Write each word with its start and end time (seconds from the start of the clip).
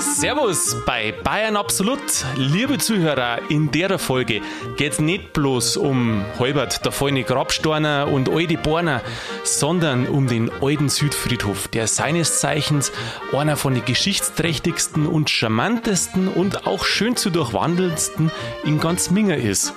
Servus 0.00 0.76
bei 0.84 1.12
Bayern 1.22 1.54
Absolut. 1.56 2.00
Liebe 2.36 2.78
Zuhörer, 2.78 3.38
in 3.48 3.70
der 3.70 4.00
Folge 4.00 4.40
geht 4.76 4.94
es 4.94 4.98
nicht 4.98 5.32
bloß 5.32 5.76
um 5.76 6.24
Heubert, 6.40 6.84
der 6.84 6.90
feine 6.90 7.22
Grabsteiner 7.22 8.08
und 8.10 8.28
alte 8.28 8.56
Borner, 8.56 9.02
sondern 9.44 10.08
um 10.08 10.26
den 10.26 10.50
alten 10.60 10.88
Südfriedhof, 10.88 11.68
der 11.68 11.86
seines 11.86 12.40
Zeichens 12.40 12.90
einer 13.32 13.56
von 13.56 13.74
den 13.74 13.84
geschichtsträchtigsten 13.84 15.06
und 15.06 15.30
charmantesten 15.30 16.26
und 16.26 16.66
auch 16.66 16.84
schön 16.84 17.14
zu 17.14 17.30
durchwandelndsten 17.30 18.32
in 18.64 18.80
ganz 18.80 19.12
Minger 19.12 19.36
ist. 19.36 19.74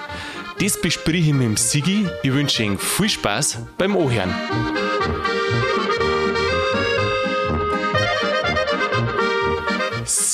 Das 0.59 0.81
bespreche 0.81 1.27
ich 1.29 1.33
mit 1.33 1.43
dem 1.43 1.57
Sigi. 1.57 2.07
Ich 2.23 2.33
wünsche 2.33 2.63
Ihnen 2.63 2.79
viel 2.79 3.09
Spaß 3.09 3.59
beim 3.77 3.95
Ohren. 3.95 4.33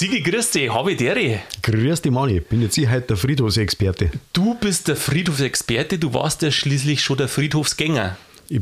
Sigi, 0.04 0.20
grüß 0.22 0.52
dich, 0.52 0.70
habe 0.70 0.92
ich 0.92 0.98
dir. 0.98 1.40
Grüß 1.62 2.02
dich, 2.02 2.12
Mani. 2.12 2.42
Bin 2.42 2.62
jetzt 2.62 2.78
ich 2.78 2.90
heute 2.90 3.08
der 3.08 3.16
Friedhofsexperte. 3.16 4.12
Du 4.34 4.54
bist 4.56 4.90
der 4.90 4.98
Friedhofsexperte, 4.98 5.98
du 5.98 6.14
warst 6.14 6.42
ja 6.42 6.52
schließlich 6.52 7.02
schon 7.02 7.16
der 7.16 7.30
Friedhofsgänger. 7.30 8.18
Ich, 8.50 8.60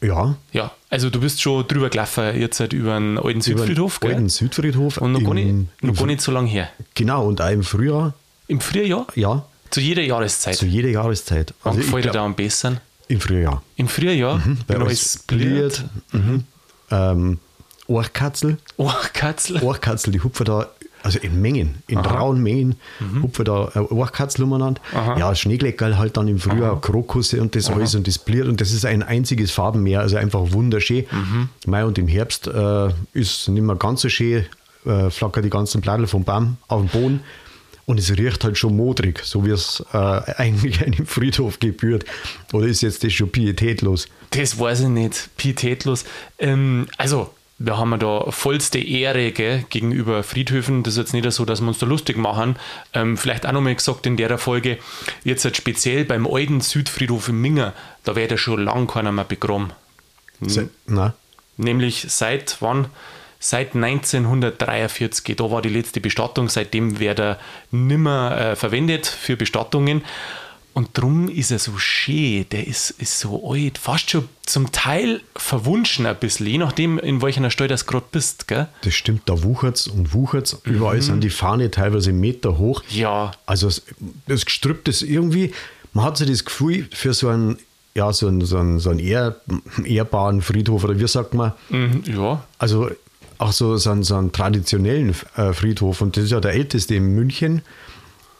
ja. 0.00 0.34
Ja, 0.52 0.72
also 0.90 1.08
du 1.08 1.20
bist 1.20 1.40
schon 1.40 1.68
drüber 1.68 1.88
gelaufen, 1.88 2.36
jetzt 2.36 2.58
halt 2.58 2.72
über 2.72 2.98
den 2.98 3.16
alten 3.16 3.42
Südfriedhof, 3.42 4.00
gell? 4.00 4.14
alten 4.14 4.28
Südfriedhof. 4.28 4.96
Und 4.96 5.12
noch, 5.12 5.22
gar, 5.22 5.34
nicht, 5.34 5.82
noch 5.84 5.96
gar 5.96 6.06
nicht 6.06 6.20
so 6.20 6.32
lange 6.32 6.48
her. 6.48 6.68
Genau, 6.96 7.28
und 7.28 7.40
auch 7.40 7.50
im 7.50 7.62
Frühjahr. 7.62 8.14
Im 8.48 8.60
Frühjahr? 8.60 9.06
Ja. 9.14 9.46
Zu 9.70 9.80
jeder 9.80 10.02
Jahreszeit? 10.02 10.56
Zu 10.56 10.66
jeder 10.66 10.88
Jahreszeit. 10.88 11.54
Also 11.62 11.78
Wann 11.78 11.86
gefällt 11.86 12.06
dir 12.06 12.10
da 12.10 12.24
am 12.24 12.34
besten? 12.34 12.80
Im 13.06 13.20
Frühjahr. 13.20 13.62
Im 13.76 13.86
Frühjahr? 13.86 14.38
Mhm, 14.38 14.58
weil 14.66 14.82
es 14.88 15.18
bliert. 15.28 15.84
Mhm. 16.10 16.42
Ähm, 16.90 17.38
Ohrkatzel. 17.86 18.58
Ohrkatzel? 18.76 19.60
Ohrkatzel, 19.62 20.12
die 20.12 20.20
hupfen 20.20 20.44
da, 20.44 20.68
also 21.02 21.18
in 21.18 21.40
Mengen, 21.40 21.82
in 21.88 21.98
Aha. 21.98 22.18
rauen 22.18 22.42
Mengen, 22.42 22.76
mhm. 23.00 23.22
hupfen 23.24 23.44
da 23.44 23.70
äh, 23.74 23.78
Ohrkatzel 23.78 24.44
umeinander. 24.44 24.80
Ja, 24.92 25.34
Schneegleckerl 25.34 25.98
halt 25.98 26.16
dann 26.16 26.28
im 26.28 26.38
Frühjahr, 26.38 26.72
Aha. 26.72 26.80
Krokusse 26.80 27.40
und 27.40 27.54
das 27.56 27.68
Aha. 27.68 27.76
alles 27.76 27.94
und 27.94 28.06
das 28.06 28.18
bliert 28.18 28.48
und 28.48 28.60
das 28.60 28.72
ist 28.72 28.84
ein 28.84 29.02
einziges 29.02 29.50
Farbenmeer, 29.50 30.00
also 30.00 30.16
einfach 30.16 30.52
wunderschön. 30.52 31.04
Mhm. 31.10 31.48
Mai 31.66 31.84
und 31.84 31.98
im 31.98 32.08
Herbst 32.08 32.46
äh, 32.46 32.88
ist 33.12 33.48
nicht 33.48 33.62
mehr 33.62 33.76
ganz 33.76 34.02
so 34.02 34.08
schön, 34.08 34.46
äh, 34.86 35.10
flackern 35.10 35.42
die 35.42 35.50
ganzen 35.50 35.80
Blätter 35.80 36.06
vom 36.06 36.24
Baum 36.24 36.56
auf 36.68 36.80
den 36.80 36.88
Boden. 36.88 37.20
Und 37.84 37.98
es 37.98 38.16
riecht 38.16 38.44
halt 38.44 38.56
schon 38.56 38.76
modrig, 38.76 39.20
so 39.24 39.44
wie 39.44 39.50
es 39.50 39.84
äh, 39.92 39.96
eigentlich 40.36 40.82
einem 40.82 41.04
Friedhof 41.04 41.58
gebührt. 41.58 42.04
Oder 42.52 42.66
ist 42.66 42.80
jetzt 42.80 43.02
das 43.02 43.12
schon 43.12 43.30
pietätlos? 43.30 44.06
Das 44.30 44.58
weiß 44.58 44.80
ich 44.82 44.88
nicht. 44.88 45.30
Pietätlos. 45.36 46.04
Ähm, 46.38 46.86
also, 46.96 47.30
wir 47.64 47.78
haben 47.78 47.98
da 47.98 48.30
vollste 48.30 48.78
Ehre 48.78 49.30
gell, 49.32 49.64
gegenüber 49.70 50.22
Friedhöfen. 50.22 50.82
Das 50.82 50.94
ist 50.94 50.98
jetzt 50.98 51.12
nicht 51.12 51.30
so, 51.30 51.44
dass 51.44 51.60
wir 51.60 51.68
uns 51.68 51.78
da 51.78 51.86
lustig 51.86 52.16
machen. 52.16 52.56
Ähm, 52.92 53.16
vielleicht 53.16 53.46
auch 53.46 53.52
nochmal 53.52 53.74
gesagt 53.74 54.06
in 54.06 54.16
der 54.16 54.36
Folge, 54.38 54.78
jetzt 55.24 55.44
halt 55.44 55.56
speziell 55.56 56.04
beim 56.04 56.26
alten 56.26 56.60
Südfriedhof 56.60 57.28
in 57.28 57.40
Minger, 57.40 57.72
da 58.04 58.16
wäre 58.16 58.30
ja 58.30 58.36
schon 58.36 58.64
lange 58.64 58.86
keiner 58.86 59.12
mehr 59.12 59.24
begraben. 59.24 59.72
Se 60.40 60.70
na? 60.86 61.14
Nämlich 61.56 62.06
seit 62.08 62.56
wann? 62.60 62.86
Seit 63.38 63.74
1943, 63.74 65.36
da 65.36 65.50
war 65.50 65.62
die 65.62 65.68
letzte 65.68 66.00
Bestattung, 66.00 66.48
seitdem 66.48 67.00
wird 67.00 67.18
er 67.18 67.38
nimmer 67.72 68.38
äh, 68.38 68.56
verwendet 68.56 69.06
für 69.06 69.36
Bestattungen. 69.36 70.04
Und 70.74 70.96
drum 70.96 71.28
ist 71.28 71.50
er 71.50 71.58
so 71.58 71.76
schön, 71.76 72.46
der 72.50 72.66
ist, 72.66 72.90
ist 72.92 73.20
so 73.20 73.52
alt, 73.52 73.76
fast 73.76 74.10
schon 74.10 74.28
zum 74.46 74.72
Teil 74.72 75.20
verwunschen 75.36 76.06
ein 76.06 76.16
bisschen, 76.16 76.46
je 76.46 76.58
nachdem, 76.58 76.98
in 76.98 77.20
welcher 77.20 77.50
Stelle 77.50 77.76
du 77.76 77.84
gerade 77.84 78.06
bist. 78.10 78.48
Gell? 78.48 78.68
Das 78.82 78.94
stimmt, 78.94 79.22
da 79.26 79.42
wuchert's 79.42 79.86
und 79.86 80.14
wuchert's. 80.14 80.58
Mhm. 80.64 80.74
Überall 80.74 81.02
sind 81.02 81.22
die 81.22 81.30
Fahne 81.30 81.70
teilweise 81.70 82.12
Meter 82.12 82.56
hoch. 82.56 82.82
Ja. 82.88 83.32
Also 83.44 83.68
das 84.26 84.46
Gestrüpp 84.46 84.88
ist 84.88 85.02
irgendwie, 85.02 85.52
man 85.92 86.06
hat 86.06 86.16
so 86.16 86.24
das 86.24 86.44
Gefühl, 86.44 86.88
für 86.92 87.12
so 87.12 87.28
einen, 87.28 87.58
ja, 87.94 88.10
so 88.12 88.28
einen, 88.28 88.40
so 88.42 88.56
einen, 88.56 88.78
so 88.78 88.90
einen 88.90 89.00
ehr, 89.00 89.36
ehrbaren 89.84 90.40
Friedhof, 90.40 90.84
oder 90.84 90.98
wie 90.98 91.06
sagt 91.06 91.34
man? 91.34 91.52
Mhm, 91.68 92.02
ja. 92.06 92.42
Also 92.58 92.90
auch 93.36 93.52
so, 93.52 93.76
so, 93.76 93.90
einen, 93.90 94.04
so 94.04 94.16
einen 94.16 94.32
traditionellen 94.32 95.14
äh, 95.36 95.52
Friedhof 95.52 96.00
und 96.00 96.16
das 96.16 96.24
ist 96.24 96.30
ja 96.30 96.40
der 96.40 96.52
älteste 96.52 96.94
in 96.94 97.14
München, 97.14 97.60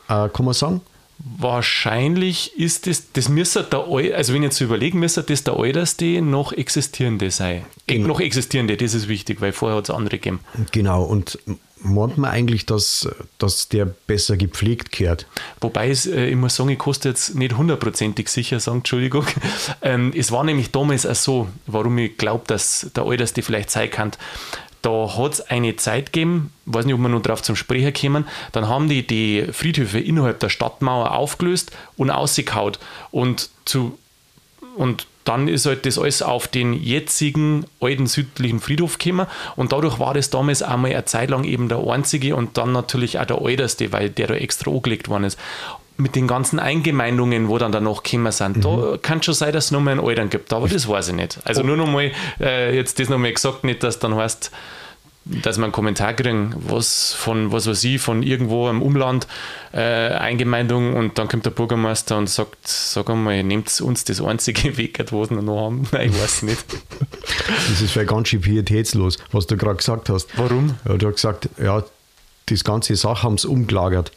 äh, 0.09 0.29
kann 0.31 0.47
man 0.47 0.55
sagen. 0.55 0.81
Wahrscheinlich 1.25 2.59
ist 2.59 2.87
das, 2.87 3.13
das 3.13 3.29
müsste 3.29 3.63
der, 3.63 3.87
also 4.17 4.33
wenn 4.33 4.43
ich 4.43 4.49
jetzt 4.49 4.59
so 4.59 4.65
überlegen, 4.65 4.99
müsste 4.99 5.23
das 5.23 5.45
der 5.45 5.57
älteste 5.57 6.21
noch 6.21 6.53
existierende 6.53 7.31
sein. 7.31 7.65
Genau. 7.87 8.09
Noch 8.09 8.21
existierende, 8.21 8.77
das 8.77 8.95
ist 8.95 9.09
wichtig, 9.09 9.41
weil 9.41 9.53
vorher 9.53 9.79
hat 9.79 9.85
es 9.85 9.91
andere 9.91 10.19
gegeben. 10.19 10.41
Genau, 10.73 11.05
und 11.05 11.39
meint 11.85 12.19
man 12.19 12.31
eigentlich, 12.31 12.67
dass, 12.67 13.09
dass 13.39 13.69
der 13.69 13.87
besser 13.87 14.37
gepflegt 14.37 14.93
kehrt? 14.93 15.27
Wobei 15.61 15.91
es, 15.91 16.07
äh, 16.07 16.27
ich 16.27 16.37
muss 16.37 16.57
sagen, 16.57 16.71
ich 16.71 16.79
kostet 16.79 17.13
jetzt 17.13 17.35
nicht 17.35 17.57
hundertprozentig 17.57 18.29
sicher 18.29 18.61
sagen, 18.61 18.79
Entschuldigung. 18.79 19.27
Ähm, 19.85 20.13
es 20.17 20.31
war 20.31 20.45
nämlich 20.45 20.71
damals 20.71 21.07
auch 21.07 21.15
so, 21.15 21.49
warum 21.67 21.99
ich 21.99 22.17
glaube, 22.17 22.45
dass 22.47 22.91
der 22.95 23.05
älteste 23.05 23.43
vielleicht 23.43 23.71
sein 23.71 23.91
kann. 23.91 24.13
Da 24.83 25.17
hat 25.17 25.35
es 25.35 25.41
eine 25.41 25.77
Zeit 25.77 26.13
gegeben, 26.13 26.53
weiß 26.67 26.85
nicht, 26.85 26.95
ob 26.95 27.01
wir 27.01 27.09
noch 27.09 27.23
drauf 27.23 27.43
zum 27.43 27.57
Sprechen 27.57 27.93
kommen, 27.93 28.27
dann 28.53 28.69
haben 28.69 28.89
die 28.89 29.07
die 29.07 29.47
Friedhöfe 29.53 30.01
innerhalb 30.01 30.41
der 30.41 30.49
Stadtmauer 30.49 31.13
aufgelöst 31.13 31.71
und 31.97 32.11
ausgekaut. 32.11 32.79
Und, 33.11 33.51
zu, 33.65 33.97
und 34.77 35.07
dann 35.25 35.49
ist 35.49 35.67
halt 35.67 35.87
das 35.87 35.99
alles 35.99 36.23
auf 36.23 36.49
den 36.49 36.73
jetzigen 36.73 37.65
alten 37.81 38.07
südlichen 38.07 38.61
Friedhof 38.61 38.99
gekommen 38.99 39.27
und 39.57 39.73
dadurch 39.73 39.99
war 39.99 40.15
das 40.15 40.31
damals 40.31 40.63
einmal 40.63 40.93
eine 40.93 41.05
Zeit 41.05 41.31
lang 41.31 41.45
eben 41.45 41.69
der 41.69 41.79
einzige 41.79 42.35
und 42.35 42.59
dann 42.59 42.73
natürlich 42.73 43.19
auch 43.19 43.27
der 43.27 43.41
älteste, 43.41 43.93
weil 43.93 44.11
der 44.11 44.27
da 44.27 44.35
extra 44.35 44.71
angelegt 44.71 45.09
worden 45.09 45.25
ist. 45.25 45.39
Mit 45.97 46.17
den 46.17 46.27
ganzen 46.27 46.59
Eingemeindungen, 46.59 47.49
wo 47.49 47.59
dann 47.59 47.71
danach 47.71 48.03
gekommen 48.03 48.33
sind, 48.33 48.59
mhm. 48.59 48.63
da 48.63 48.99
kann 49.01 49.23
schon 49.23 49.35
sein, 49.35 49.53
dass 49.53 49.67
es 49.67 49.71
nochmal 49.71 49.93
einen 49.99 50.07
Altern 50.07 50.31
gibt, 50.31 50.53
aber 50.53 50.69
das 50.69 50.89
weiß 50.89 51.09
ich 51.09 51.15
nicht. 51.15 51.39
Also 51.45 51.63
oh. 51.63 51.67
nur 51.67 51.77
nochmal, 51.77 52.13
äh, 52.41 52.75
jetzt 52.75 52.99
das 52.99 53.09
nochmal 53.09 53.33
gesagt, 53.33 53.65
nicht, 53.65 53.83
dass 53.83 53.99
dann 53.99 54.15
heißt, 54.15 54.51
dass 55.25 55.57
man 55.57 55.65
einen 55.65 55.73
Kommentar 55.73 56.15
kriegen, 56.15 56.55
was 56.57 57.13
von, 57.13 57.53
was 57.53 57.69
weiß 57.69 57.85
ich, 57.85 58.01
von 58.01 58.23
irgendwo 58.23 58.69
im 58.69 58.83
Umland, 58.83 59.29
äh, 59.73 59.79
Eingemeindung 59.79 60.95
und 60.95 61.19
dann 61.19 61.29
kommt 61.29 61.47
der 61.47 61.51
Bürgermeister 61.51 62.19
und 62.19 62.29
sagt, 62.29 62.67
sag 62.67 63.09
einmal, 63.09 63.43
nehmt 63.45 63.81
uns 63.81 64.05
das 64.05 64.21
einzige 64.21 64.77
Weg, 64.77 64.99
was 65.13 65.31
wir 65.31 65.43
noch 65.43 65.67
haben. 65.67 65.87
Nein, 65.93 66.11
ich 66.11 66.21
weiß 66.21 66.43
nicht. 66.43 66.65
Das 67.69 67.81
ist 67.81 67.93
vielleicht 67.93 68.11
ganz 68.11 68.29
schön 68.29 68.41
pietätslos, 68.41 69.19
was 69.31 69.47
du 69.47 69.57
gerade 69.57 69.77
gesagt 69.77 70.09
hast. 70.09 70.29
Warum? 70.37 70.75
Ja, 70.87 70.97
du 70.97 71.07
hast 71.09 71.17
gesagt, 71.17 71.49
ja, 71.61 71.83
das 72.47 72.65
ganze 72.65 72.95
Sache 72.95 73.23
haben 73.23 73.39
sie 73.39 73.49
umgelagert. 73.49 74.13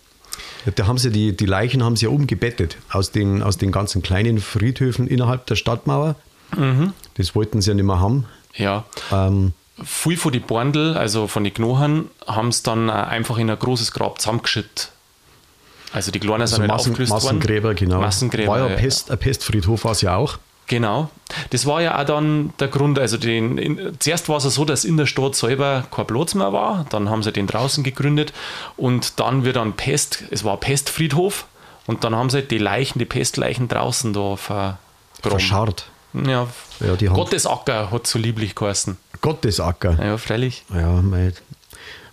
Da 0.73 0.87
haben 0.87 0.97
sie 0.97 1.11
die, 1.11 1.35
die 1.35 1.45
Leichen 1.45 1.83
haben 1.83 1.95
sie 1.95 2.05
ja 2.05 2.11
umgebettet 2.11 2.77
aus 2.89 3.11
den, 3.11 3.43
aus 3.43 3.57
den 3.57 3.71
ganzen 3.71 4.01
kleinen 4.01 4.39
Friedhöfen 4.39 5.07
innerhalb 5.07 5.45
der 5.45 5.55
Stadtmauer. 5.55 6.15
Mhm. 6.55 6.93
Das 7.15 7.35
wollten 7.35 7.61
sie 7.61 7.69
ja 7.69 7.75
nicht 7.75 7.85
mehr 7.85 7.99
haben. 7.99 8.25
Ja. 8.55 8.85
Ähm, 9.11 9.53
viel 9.83 10.17
von 10.17 10.31
den 10.31 10.41
Borndl, 10.41 10.95
also 10.97 11.27
von 11.27 11.43
den 11.43 11.53
Knochen, 11.53 12.09
haben 12.25 12.47
es 12.47 12.63
dann 12.63 12.89
einfach 12.89 13.37
in 13.37 13.49
ein 13.49 13.59
großes 13.59 13.91
Grab 13.91 14.19
zusammengeschüttet. 14.19 14.91
Also 15.91 16.11
die 16.11 16.19
Kleinen 16.19 16.41
also 16.41 16.55
sind 16.55 16.63
halt 16.63 16.71
Massen, 16.71 16.91
aufgelöst 16.91 17.11
Massengräber, 17.11 17.69
worden. 17.69 17.77
genau. 17.77 18.01
Massengräber, 18.01 18.51
war 18.51 18.59
ja 18.59 18.65
ein, 18.65 18.75
Pest, 18.75 19.11
ein 19.11 19.17
Pestfriedhof, 19.17 19.85
war 19.85 19.91
es 19.91 20.01
ja 20.01 20.15
auch. 20.15 20.39
Genau. 20.67 21.09
Das 21.51 21.65
war 21.65 21.81
ja 21.81 21.99
auch 21.99 22.05
dann 22.05 22.53
der 22.59 22.67
Grund. 22.67 22.97
Also 22.97 23.17
den, 23.17 23.57
in, 23.57 23.97
zuerst 23.99 24.29
war 24.29 24.37
es 24.37 24.43
so, 24.43 24.65
dass 24.65 24.85
in 24.85 24.97
der 24.97 25.05
Stadt 25.05 25.35
selber 25.35 25.85
kein 25.91 26.07
Platz 26.07 26.33
mehr 26.33 26.53
war. 26.53 26.85
Dann 26.89 27.09
haben 27.09 27.23
sie 27.23 27.31
den 27.31 27.47
draußen 27.47 27.83
gegründet 27.83 28.33
und 28.77 29.19
dann 29.19 29.43
wird 29.43 29.57
dann 29.57 29.73
Pest, 29.73 30.23
es 30.31 30.43
war 30.43 30.57
Pestfriedhof 30.57 31.45
und 31.87 32.03
dann 32.03 32.15
haben 32.15 32.29
sie 32.29 32.41
die 32.41 32.57
Leichen, 32.57 32.99
die 32.99 33.05
Pestleichen 33.05 33.67
draußen 33.67 34.13
da 34.13 34.35
ver, 34.35 34.79
verscharrt. 35.21 35.87
Ja, 36.13 36.47
ja 36.79 36.95
die 36.95 37.07
Gottesacker 37.07 37.91
hat 37.91 38.07
so 38.07 38.17
lieblich 38.17 38.55
geheißen. 38.55 38.97
Gottesacker. 39.21 40.03
Ja, 40.03 40.17
freilich. 40.17 40.63
Ja, 40.73 41.01
mein, 41.01 41.33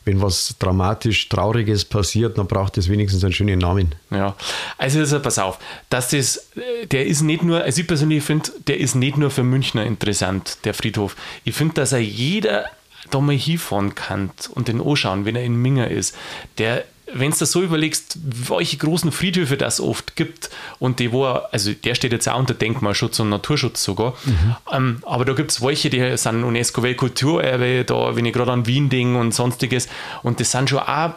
wenn 0.05 0.21
was 0.21 0.57
dramatisch 0.59 1.29
Trauriges 1.29 1.85
passiert, 1.85 2.39
dann 2.39 2.47
braucht 2.47 2.79
es 2.79 2.89
wenigstens 2.89 3.25
einen 3.25 3.33
schönen 3.33 3.59
Namen. 3.59 3.95
Ja, 4.11 4.37
also, 4.79 4.99
also 4.99 5.21
pass 5.21 5.39
auf, 5.39 5.59
dass 5.91 6.11
das, 6.11 6.49
der 6.91 7.07
ist 7.07 7.23
nicht 7.23 7.43
nur, 7.43 7.63
also 7.63 7.81
ich 7.81 7.87
persönlich 7.87 8.23
finde, 8.23 8.51
der 8.67 8.81
ist 8.81 8.95
nicht 8.95 9.17
nur 9.17 9.31
für 9.31 9.45
Münchner 9.45 9.85
interessant, 9.85 10.59
der 10.65 10.75
Friedhof. 10.75 11.17
Ich 11.45 11.55
finde, 11.55 11.75
dass 11.75 11.93
er 11.93 12.01
jeder 12.01 12.67
da 13.11 13.21
mal 13.21 13.37
hinfahren 13.37 13.95
kann 13.95 14.31
und 14.55 14.69
den 14.69 14.81
anschauen, 14.81 15.25
wenn 15.25 15.37
er 15.37 15.45
in 15.45 15.57
Minger 15.57 15.89
ist. 15.89 16.17
Der 16.59 16.85
wenn 17.15 17.31
du 17.31 17.37
das 17.39 17.53
so 17.53 17.63
überlegst, 17.63 18.19
welche 18.23 18.77
großen 18.77 19.13
Friedhöfe 19.13 19.57
das 19.57 19.81
oft 19.81 20.17
gibt 20.17 20.51
und 20.79 20.99
die, 20.99 21.13
wo, 21.13 21.25
also 21.25 21.73
der 21.73 21.95
steht 21.95 22.13
jetzt 22.13 22.29
auch 22.29 22.39
unter 22.39 22.55
Denkmalschutz 22.55 23.21
und 23.21 23.29
Naturschutz 23.29 23.83
sogar, 23.83 24.15
mhm. 24.25 24.57
ähm, 24.73 24.99
aber 25.03 25.25
da 25.25 25.33
gibt 25.35 25.51
es 25.51 25.63
welche, 25.63 25.91
die 25.91 26.17
sind 26.17 26.45
UNESCO-Weltkulturerbe, 26.45 27.85
da, 27.85 28.17
wenn 28.17 28.25
ich 28.25 28.33
gerade 28.33 28.53
an 28.53 28.67
Wien 28.67 28.89
denke 28.89 29.19
und 29.19 29.35
sonstiges, 29.35 29.89
und 30.23 30.41
das 30.41 30.51
sind 30.51 30.71
schon 30.71 30.81
auch 30.81 31.15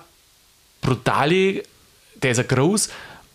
brutale, 0.81 1.63
der 2.21 2.31
ist 2.31 2.37
ja 2.37 2.43
groß, 2.43 2.89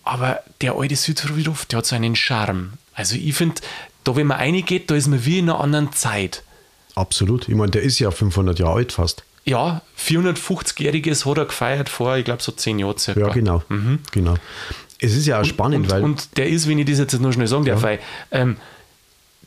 aber 0.04 0.40
der 0.60 0.74
alte 0.74 0.96
Südfriedhof, 0.96 1.66
der 1.66 1.78
hat 1.78 1.86
so 1.86 1.96
einen 1.96 2.16
Charme. 2.16 2.74
Also 2.94 3.16
ich 3.16 3.34
finde, 3.34 3.60
da 4.04 4.16
wenn 4.16 4.26
man 4.26 4.38
reingeht, 4.38 4.90
da 4.90 4.94
ist 4.94 5.08
man 5.08 5.24
wie 5.24 5.38
in 5.38 5.50
einer 5.50 5.60
anderen 5.60 5.92
Zeit. 5.92 6.42
Absolut. 6.94 7.48
Ich 7.48 7.54
meine, 7.54 7.70
der 7.70 7.82
ist 7.82 7.98
ja 7.98 8.10
500 8.10 8.58
Jahre 8.58 8.76
alt 8.76 8.92
fast. 8.92 9.24
Ja, 9.44 9.82
450-jähriges 9.98 11.26
hat 11.26 11.38
er 11.38 11.44
gefeiert 11.46 11.88
vor, 11.88 12.16
ich 12.16 12.24
glaube, 12.24 12.42
so 12.42 12.52
zehn 12.52 12.78
Jahren 12.78 12.98
circa. 12.98 13.20
Ja, 13.20 13.28
genau. 13.28 13.62
Mhm. 13.68 14.00
genau. 14.12 14.34
Es 15.00 15.16
ist 15.16 15.26
ja 15.26 15.40
auch 15.40 15.44
spannend, 15.44 15.86
und, 15.86 15.90
weil. 15.90 16.02
Und 16.02 16.36
der 16.36 16.48
ist, 16.48 16.68
wenn 16.68 16.78
ich 16.78 16.86
das 16.86 16.98
jetzt 16.98 17.18
nur 17.18 17.32
schnell 17.32 17.46
sagen 17.46 17.64
darf, 17.64 17.80
ja. 17.80 17.88
weil, 17.88 17.98
ähm, 18.30 18.56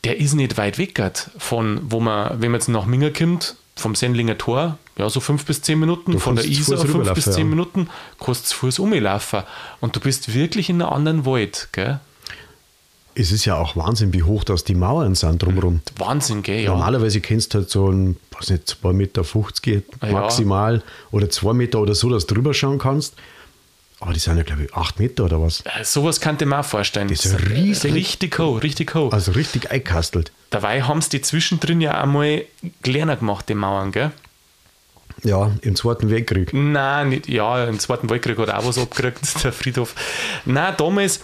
der 0.03 0.19
ist 0.19 0.33
nicht 0.33 0.57
weit 0.57 0.77
weg 0.77 1.01
von, 1.37 1.79
wo 1.83 1.99
man, 1.99 2.41
wenn 2.41 2.51
man 2.51 2.59
jetzt 2.59 2.67
nach 2.67 2.85
Minger 2.85 3.11
kommt, 3.11 3.55
vom 3.75 3.95
Sendlinger 3.95 4.37
Tor, 4.37 4.77
ja, 4.97 5.09
so 5.09 5.19
fünf 5.19 5.45
bis 5.45 5.61
zehn 5.61 5.79
Minuten, 5.79 6.11
du 6.11 6.19
von 6.19 6.35
der 6.35 6.45
Isar 6.45 6.77
fünf 6.77 7.11
bis 7.13 7.25
zehn 7.25 7.45
ja. 7.45 7.49
Minuten, 7.49 7.89
kannst 8.23 8.51
du 8.51 8.55
Fuß 8.55 8.79
umlaufen. 8.79 9.43
Und 9.79 9.95
du 9.95 9.99
bist 9.99 10.33
wirklich 10.33 10.69
in 10.69 10.81
einem 10.81 10.93
anderen 10.93 11.25
Wald, 11.25 11.69
gell? 11.71 11.99
Es 13.15 13.31
ist 13.31 13.45
ja 13.45 13.57
auch 13.57 13.75
Wahnsinn, 13.75 14.13
wie 14.13 14.23
hoch 14.23 14.43
das 14.43 14.63
die 14.63 14.75
Mauern 14.75 15.15
sind 15.15 15.41
drumherum. 15.41 15.81
Wahnsinn, 15.97 16.41
gell? 16.41 16.61
Ja. 16.61 16.71
Normalerweise 16.71 17.21
kennst 17.21 17.53
du 17.53 17.59
halt 17.59 17.69
so 17.69 17.89
ein, 17.89 18.17
weiß 18.31 18.49
nicht, 18.49 18.77
2,50 18.83 18.93
Meter 18.93 20.11
maximal 20.11 20.75
ja. 20.77 20.83
oder 21.11 21.29
2 21.29 21.53
Meter 21.53 21.79
oder 21.79 21.93
so, 21.93 22.09
dass 22.09 22.25
du 22.25 22.35
drüber 22.35 22.53
schauen 22.53 22.79
kannst. 22.79 23.15
Aber 23.99 24.11
die 24.11 24.19
sind 24.19 24.35
ja, 24.35 24.43
glaube 24.43 24.63
ich, 24.63 24.73
8 24.73 24.99
Meter 24.99 25.25
oder 25.25 25.41
was. 25.41 25.61
Äh, 25.61 25.83
sowas 25.83 26.19
könnte 26.19 26.45
man 26.45 26.59
auch 26.59 26.65
vorstellen. 26.65 27.07
Das 27.07 27.23
ist 27.23 27.39
riesig. 27.49 27.93
Richtig 27.93 28.37
hoch, 28.37 28.61
richtig 28.61 28.93
hoch. 28.95 29.13
Also 29.13 29.31
richtig 29.31 29.71
eingekastelt. 29.71 30.31
Dabei 30.49 30.81
haben 30.81 31.01
sie 31.01 31.09
die 31.09 31.21
zwischendrin 31.21 31.79
ja 31.79 32.01
einmal 32.01 32.43
kleiner 32.81 33.15
gemacht, 33.15 33.47
die 33.47 33.55
Mauern, 33.55 33.91
gell? 33.91 34.11
Ja, 35.23 35.51
im 35.61 35.75
Zweiten 35.75 36.09
Weltkrieg. 36.09 36.53
Nein, 36.53 37.09
nicht, 37.09 37.29
ja, 37.29 37.63
im 37.65 37.79
Zweiten 37.79 38.09
Weltkrieg 38.09 38.37
hat 38.37 38.49
er 38.49 38.59
auch 38.59 38.65
was 38.65 38.77
abgekriegt, 38.77 39.21
der 39.43 39.53
Friedhof. 39.53 39.95
Nein, 40.45 40.73
damals, 40.77 41.21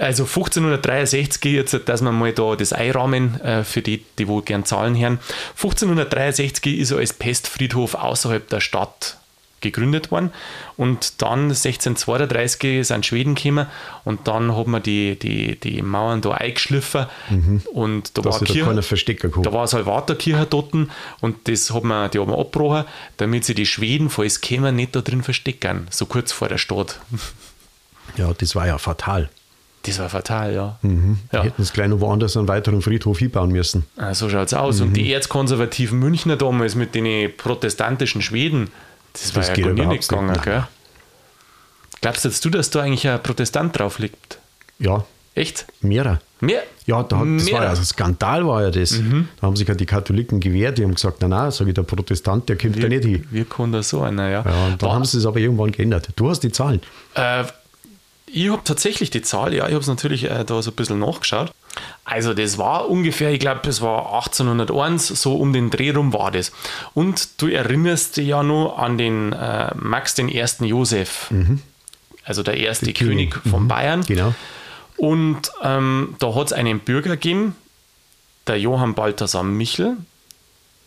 also 0.00 0.24
1563, 0.24 1.52
jetzt, 1.52 1.80
dass 1.86 2.02
wir 2.02 2.12
mal 2.12 2.32
da 2.32 2.56
das 2.56 2.72
einrahmen, 2.72 3.40
äh, 3.42 3.64
für 3.64 3.82
die, 3.82 4.02
die 4.18 4.28
wohl 4.28 4.42
gern 4.42 4.64
Zahlen 4.64 4.96
hören. 4.96 5.18
1563 5.56 6.78
ist 6.78 6.90
er 6.90 6.98
als 6.98 7.12
Pestfriedhof 7.12 7.94
außerhalb 7.94 8.48
der 8.48 8.60
Stadt 8.60 9.18
gegründet 9.60 10.10
worden. 10.10 10.30
Und 10.78 11.20
dann 11.20 11.50
1632 11.50 12.86
sind 12.86 13.04
Schweden 13.04 13.34
gekommen 13.34 13.66
und 14.04 14.26
dann 14.26 14.56
hat 14.56 14.66
man 14.66 14.82
die, 14.82 15.18
die, 15.18 15.60
die 15.60 15.82
Mauern 15.82 16.22
da 16.22 16.32
eingeschliffen 16.32 17.06
mhm. 17.28 17.62
und 17.72 18.16
da 18.16 18.22
Dass 18.22 18.40
war, 18.40 18.46
Kirche, 18.46 18.74
da, 18.74 18.80
Verstecker 18.82 19.28
da 19.28 19.52
war 19.52 19.66
Salvatorkirche 19.66 20.46
dort 20.48 20.72
und 20.72 21.36
das 21.44 21.74
hat 21.74 21.84
man, 21.84 22.10
die 22.10 22.18
haben 22.18 22.30
wir 22.30 22.38
abgebrochen, 22.38 22.84
damit 23.18 23.44
sie 23.44 23.54
die 23.54 23.66
Schweden, 23.66 24.08
falls 24.08 24.40
kämen, 24.40 24.76
nicht 24.76 24.96
da 24.96 25.02
drin 25.02 25.22
verstecken, 25.22 25.88
so 25.90 26.06
kurz 26.06 26.32
vor 26.32 26.48
der 26.48 26.58
Stadt. 26.58 26.98
Ja, 28.16 28.32
das 28.32 28.56
war 28.56 28.66
ja 28.66 28.78
fatal. 28.78 29.28
Das 29.82 29.98
war 29.98 30.10
fatal, 30.10 30.52
ja. 30.52 30.78
Mhm. 30.82 31.18
ja. 31.32 31.42
hätten 31.42 31.62
es 31.62 31.72
gleich 31.72 31.88
noch 31.88 32.00
woanders 32.00 32.36
einen 32.36 32.48
weiteren 32.48 32.82
Friedhof 32.82 33.18
hinbauen 33.18 33.50
müssen. 33.50 33.86
Ah, 33.96 34.12
so 34.12 34.28
schaut 34.28 34.48
es 34.48 34.54
aus. 34.54 34.80
Mhm. 34.80 34.88
Und 34.88 34.92
die 34.94 35.12
erzkonservativen 35.12 35.98
Münchner 35.98 36.36
damals 36.36 36.74
mit 36.74 36.94
den 36.94 37.34
protestantischen 37.36 38.20
Schweden, 38.20 38.70
das, 39.14 39.32
das 39.32 39.48
war 39.48 39.58
ja 39.58 39.72
gar 39.72 39.86
nicht 39.86 40.08
gegangen, 40.08 40.32
nicht. 40.32 40.42
gell? 40.42 40.64
Glaubst 42.02 42.24
jetzt 42.24 42.44
du, 42.44 42.50
dass 42.50 42.70
da 42.70 42.82
eigentlich 42.82 43.08
ein 43.08 43.22
Protestant 43.22 43.78
drauf 43.78 43.98
liegt? 43.98 44.38
Ja. 44.78 45.04
Echt? 45.34 45.66
Mehrere. 45.80 46.20
Mehr? 46.40 46.62
Ja, 46.86 47.02
da 47.02 47.18
hat, 47.18 47.26
das 47.36 47.52
war 47.52 47.62
ja, 47.62 47.68
also 47.68 47.84
Skandal 47.84 48.46
war 48.46 48.62
ja 48.62 48.70
das. 48.70 48.92
Mhm. 48.92 49.28
Da 49.40 49.46
haben 49.46 49.56
sich 49.56 49.68
ja 49.68 49.74
die 49.74 49.86
Katholiken 49.86 50.40
gewehrt, 50.40 50.78
die 50.78 50.84
haben 50.84 50.94
gesagt, 50.94 51.18
na 51.20 51.28
na, 51.28 51.50
sage 51.50 51.70
ich, 51.70 51.74
der 51.74 51.82
Protestant, 51.82 52.48
der 52.48 52.56
kommt 52.56 52.76
wir, 52.76 52.82
da 52.82 52.88
nicht 52.88 53.04
hin. 53.04 53.26
Wir 53.30 53.44
können 53.44 53.72
da 53.72 53.82
so 53.82 54.00
einer, 54.00 54.28
ja. 54.28 54.42
ja 54.44 54.76
da 54.78 54.92
haben 54.92 55.04
sie 55.04 55.18
es 55.18 55.26
aber 55.26 55.38
irgendwann 55.38 55.70
geändert. 55.70 56.08
Du 56.16 56.30
hast 56.30 56.40
die 56.40 56.50
Zahlen. 56.50 56.80
Äh, 57.14 57.44
ich 58.32 58.50
habe 58.50 58.62
tatsächlich 58.64 59.10
die 59.10 59.22
Zahl, 59.22 59.54
ja, 59.54 59.66
ich 59.66 59.72
habe 59.72 59.82
es 59.82 59.86
natürlich 59.86 60.30
äh, 60.30 60.44
da 60.44 60.62
so 60.62 60.70
ein 60.70 60.76
bisschen 60.76 60.98
nachgeschaut. 60.98 61.52
Also 62.04 62.34
das 62.34 62.58
war 62.58 62.88
ungefähr, 62.88 63.30
ich 63.30 63.40
glaube, 63.40 63.68
es 63.68 63.80
war 63.80 64.14
1801, 64.14 65.08
so 65.08 65.36
um 65.36 65.52
den 65.52 65.70
Dreh 65.70 65.90
rum 65.90 66.12
war 66.12 66.30
das. 66.30 66.52
Und 66.94 67.40
du 67.40 67.48
erinnerst 67.48 68.16
dich 68.16 68.28
ja 68.28 68.42
noch 68.42 68.78
an 68.78 68.98
den 68.98 69.32
äh, 69.32 69.74
Max 69.76 70.14
den 70.14 70.28
ersten 70.28 70.64
Josef, 70.64 71.30
mhm. 71.30 71.60
also 72.24 72.42
der 72.42 72.56
erste 72.56 72.86
der 72.86 72.94
König, 72.94 73.30
König 73.30 73.50
von 73.50 73.64
mhm. 73.64 73.68
Bayern. 73.68 74.00
Genau. 74.02 74.34
Und 74.96 75.50
ähm, 75.62 76.16
da 76.18 76.34
hat 76.34 76.48
es 76.48 76.52
einen 76.52 76.80
Bürger 76.80 77.10
gegeben, 77.10 77.56
der 78.46 78.58
Johann 78.58 78.94
Balthasar 78.94 79.44
Michel, 79.44 79.96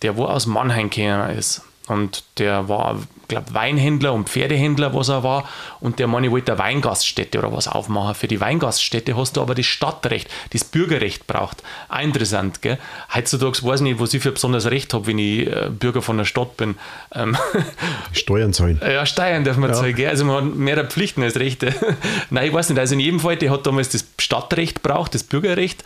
der 0.01 0.17
wo 0.17 0.25
aus 0.25 0.45
Mannheim 0.45 0.89
gekommen 0.89 1.37
ist. 1.37 1.61
Und 1.87 2.23
der 2.37 2.69
war, 2.69 3.01
glaube 3.27 3.53
Weinhändler 3.53 4.13
und 4.13 4.29
Pferdehändler, 4.29 4.93
was 4.93 5.09
er 5.09 5.23
war. 5.23 5.47
Und 5.79 5.99
der 5.99 6.07
Mann 6.07 6.29
wollte 6.31 6.53
eine 6.53 6.59
Weingaststätte 6.59 7.39
oder 7.39 7.51
was 7.51 7.67
aufmachen. 7.67 8.15
Für 8.15 8.27
die 8.27 8.39
Weingaststätte 8.39 9.15
hast 9.15 9.37
du 9.37 9.41
aber 9.41 9.55
das 9.55 9.65
Stadtrecht, 9.65 10.29
das 10.51 10.63
Bürgerrecht 10.63 11.27
braucht. 11.27 11.63
Auch 11.89 11.99
interessant, 11.99 12.61
gell? 12.61 12.77
Heutzutage 13.13 13.63
weiß 13.63 13.81
ich 13.81 13.83
nicht, 13.83 13.99
was 13.99 14.13
ich 14.13 14.21
für 14.21 14.31
besonderes 14.31 14.69
Recht 14.69 14.93
habe, 14.93 15.07
wenn 15.07 15.19
ich 15.19 15.47
äh, 15.47 15.69
Bürger 15.69 16.01
von 16.01 16.17
der 16.17 16.25
Stadt 16.25 16.57
bin. 16.57 16.75
Ähm, 17.13 17.37
Steuern 18.11 18.53
zahlen. 18.53 18.79
Ja, 18.83 19.05
Steuern 19.05 19.43
darf 19.43 19.57
man 19.57 19.69
ja. 19.71 19.75
zahlen, 19.75 19.95
gell? 19.95 20.09
Also 20.09 20.25
man 20.25 20.35
hat 20.35 20.55
mehr 20.55 20.83
Pflichten 20.85 21.23
als 21.23 21.37
Rechte. 21.37 21.73
Nein, 22.29 22.47
ich 22.47 22.53
weiß 22.53 22.69
nicht. 22.69 22.79
Also 22.79 22.93
in 22.93 22.99
jedem 22.99 23.19
Fall, 23.19 23.37
der 23.37 23.51
hat 23.51 23.65
damals 23.65 23.89
das 23.89 24.05
Stadtrecht 24.19 24.81
braucht, 24.81 25.13
das 25.13 25.23
Bürgerrecht. 25.23 25.83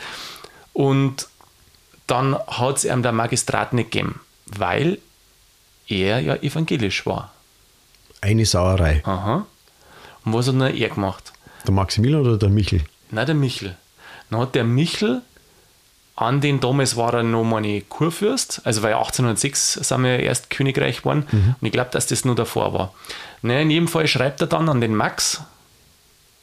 Und 0.74 1.28
dann 2.08 2.38
hat 2.48 2.78
es 2.78 2.86
ihm 2.86 3.04
der 3.04 3.12
Magistrat 3.12 3.74
nicht 3.74 3.92
gegeben, 3.92 4.22
weil 4.46 5.00
er 5.88 6.20
ja 6.20 6.36
evangelisch 6.36 7.06
war. 7.06 7.34
Eine 8.22 8.46
Sauerei. 8.46 9.02
Aha. 9.06 9.46
Und 10.26 10.34
was 10.34 10.48
hat 10.48 10.56
dann 10.56 10.76
er 10.76 10.90
gemacht? 10.90 11.34
Der 11.66 11.74
Maximilian 11.74 12.22
oder 12.22 12.38
der 12.38 12.50
Michel? 12.50 12.84
Nein, 13.12 13.26
der 13.26 13.36
Michel. 13.36 13.76
Dann 14.30 14.40
hat 14.40 14.56
der 14.56 14.64
Michel 14.64 15.22
an 16.18 16.42
den 16.42 16.60
damals 16.60 16.98
war 16.98 17.14
er 17.14 17.24
noch 17.24 17.44
mal 17.44 17.82
Kurfürst, 17.90 18.62
also 18.64 18.82
weil 18.82 18.96
1806 18.96 19.74
sind 19.74 20.04
wir 20.04 20.20
erst 20.20 20.50
Königreich 20.50 20.98
geworden 20.98 21.28
mhm. 21.32 21.56
und 21.62 21.66
ich 21.66 21.72
glaube, 21.72 21.92
dass 21.92 22.08
das 22.08 22.26
nur 22.26 22.34
davor 22.34 22.74
war. 22.74 22.94
Naja, 23.44 23.60
in 23.62 23.70
jedem 23.70 23.88
Fall 23.88 24.08
schreibt 24.08 24.42
er 24.42 24.48
dann 24.48 24.68
an 24.68 24.82
den 24.82 24.96
Max, 24.96 25.44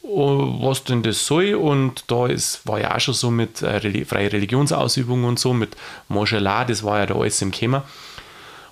oh, 0.01 0.61
was 0.61 0.85
denn 0.85 1.03
das 1.03 1.25
soll 1.25 1.55
und 1.55 2.05
da 2.07 2.27
ist, 2.27 2.65
war 2.65 2.79
ja 2.79 2.95
auch 2.95 3.01
schon 3.01 3.13
so 3.13 3.29
mit 3.29 3.61
äh, 3.63 4.05
freie 4.05 4.31
Religionsausübung 4.31 5.25
und 5.25 5.39
so, 5.39 5.53
mit 5.53 5.75
Moschelat, 6.07 6.69
das 6.69 6.83
war 6.83 6.99
ja 6.99 7.05
da 7.05 7.15
alles 7.15 7.41
im 7.41 7.51
Thema. 7.51 7.83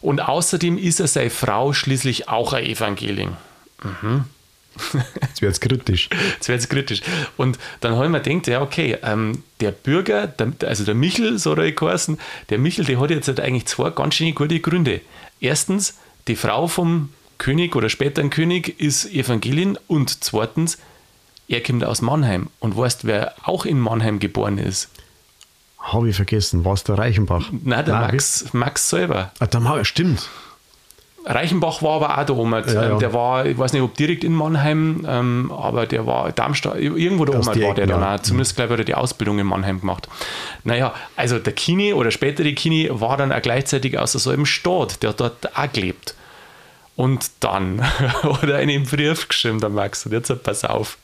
Und 0.04 0.20
außerdem 0.20 0.78
ist 0.78 1.00
er 1.00 1.08
seine 1.08 1.30
Frau 1.30 1.72
schließlich 1.72 2.28
auch 2.28 2.52
ein 2.52 2.66
Evangelin. 2.66 3.38
Mhm. 3.82 4.26
Jetzt 5.22 5.42
wird 5.42 5.54
es 5.54 5.60
kritisch. 5.62 6.10
Jetzt 6.34 6.50
wird 6.50 6.60
es 6.60 6.68
kritisch. 6.68 7.02
Und 7.38 7.58
dann 7.80 7.96
habe 7.96 8.06
ich 8.06 8.12
mir 8.12 8.20
gedacht, 8.20 8.48
ja, 8.48 8.62
okay, 8.62 8.98
ähm, 9.02 9.44
der 9.62 9.72
Bürger, 9.72 10.28
der, 10.28 10.52
also 10.68 10.84
der 10.84 10.94
Michel, 10.94 11.40
so 11.40 11.56
soll 11.56 11.64
ich 11.68 11.80
heißen, 11.80 12.20
der 12.50 12.58
Michel, 12.58 12.84
der 12.84 13.00
hat 13.00 13.12
jetzt 13.12 13.30
halt 13.30 13.40
eigentlich 13.40 13.66
zwei 13.68 13.92
ganz 13.92 14.16
schöne 14.16 14.34
gute 14.34 14.60
Gründe. 14.60 15.00
Erstens, 15.40 15.98
die 16.28 16.36
Frau 16.36 16.68
vom 16.68 17.10
König 17.38 17.74
oder 17.74 17.88
späteren 17.88 18.30
König 18.30 18.82
ist 18.82 19.06
Evangelin 19.06 19.78
und 19.88 20.22
zweitens, 20.22 20.80
er 21.48 21.64
kommt 21.64 21.86
aus 21.86 22.02
Mannheim 22.02 22.50
und 22.60 22.76
weißt, 22.76 23.06
wer 23.06 23.36
auch 23.44 23.66
in 23.66 23.80
Mannheim 23.80 24.20
geboren 24.20 24.58
ist. 24.58 24.90
Habe 25.84 26.10
ich 26.10 26.16
vergessen, 26.16 26.64
war 26.64 26.74
es 26.74 26.86
der 26.86 26.98
Reichenbach? 26.98 27.50
Nein, 27.52 27.86
der 27.86 27.94
Nein, 27.94 28.12
Max, 28.12 28.46
Max 28.54 28.90
selber. 28.90 29.32
Ah, 29.40 29.48
der 29.48 29.84
stimmt. 29.84 30.30
Reichenbach 31.26 31.82
war 31.82 31.96
aber 31.96 32.18
auch 32.18 32.26
da 32.26 32.34
oben. 32.34 32.52
Ja, 32.52 32.90
ja. 32.90 32.98
Der 32.98 33.14
war, 33.14 33.46
ich 33.46 33.58
weiß 33.58 33.74
nicht, 33.74 33.82
ob 33.82 33.94
direkt 33.96 34.24
in 34.24 34.34
Mannheim, 34.34 35.06
ähm, 35.08 35.52
aber 35.52 35.86
der 35.86 36.06
war 36.06 36.32
Darmstadt, 36.32 36.78
irgendwo 36.80 37.26
da 37.26 37.34
oben 37.34 37.46
war 37.46 37.74
der 37.74 37.86
dann 37.86 38.04
auch. 38.04 38.22
Zumindest, 38.22 38.56
glaube 38.56 38.70
ich, 38.70 38.72
hat 38.74 38.80
er 38.80 38.86
die 38.86 38.96
Ausbildung 38.96 39.40
in 39.40 39.48
Mannheim 39.48 39.82
gemacht. 39.82 40.08
Naja, 40.64 40.94
also 41.18 41.38
der 41.38 41.54
Kini 41.54 41.94
oder 41.94 42.12
spätere 42.12 42.54
Kini 42.54 42.90
war 42.92 43.18
dann 43.18 43.34
auch 43.34 43.42
gleichzeitig 43.42 44.00
aus 44.00 44.14
so 44.14 44.30
einem 44.30 44.46
Staat, 44.46 45.04
der 45.04 45.10
hat 45.10 45.20
dort 45.20 45.58
auch 45.58 45.72
gelebt. 45.72 46.16
Und 46.96 47.30
dann 47.42 47.82
hat 48.24 48.44
er 48.44 48.58
einen 48.58 48.84
Brief 48.84 49.28
geschrieben, 49.28 49.60
der 49.60 49.70
Max, 49.70 50.06
und 50.06 50.14
jetzt 50.14 50.44
pass 50.44 50.64
auf 50.64 50.98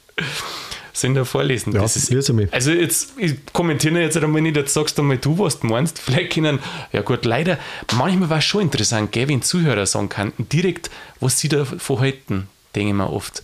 sind 0.93 1.15
da 1.15 1.25
vorlesen. 1.25 1.73
Ja, 1.73 1.81
das 1.81 1.95
ist, 1.95 2.11
also 2.51 2.71
jetzt, 2.71 3.13
ich 3.17 3.35
kommentiere 3.53 3.99
jetzt 3.99 4.17
einmal 4.17 4.41
nicht, 4.41 4.55
jetzt 4.55 4.73
sagst 4.73 4.97
du 4.97 5.03
mal 5.03 5.17
du, 5.17 5.37
was 5.37 5.59
du 5.59 5.67
meinst. 5.67 5.99
Vielleicht 6.03 6.33
können, 6.33 6.59
ja 6.91 7.01
gut, 7.01 7.25
leider, 7.25 7.57
manchmal 7.95 8.29
war 8.29 8.37
es 8.39 8.45
schon 8.45 8.61
interessant, 8.61 9.11
gell, 9.11 9.27
wenn 9.27 9.41
Zuhörer 9.41 9.85
sagen 9.85 10.09
könnten, 10.09 10.47
direkt, 10.49 10.89
was 11.19 11.39
sie 11.39 11.49
da 11.49 11.65
verhalten, 11.65 12.47
denke 12.75 12.89
ich 12.89 12.95
mir 12.95 13.11
oft. 13.11 13.43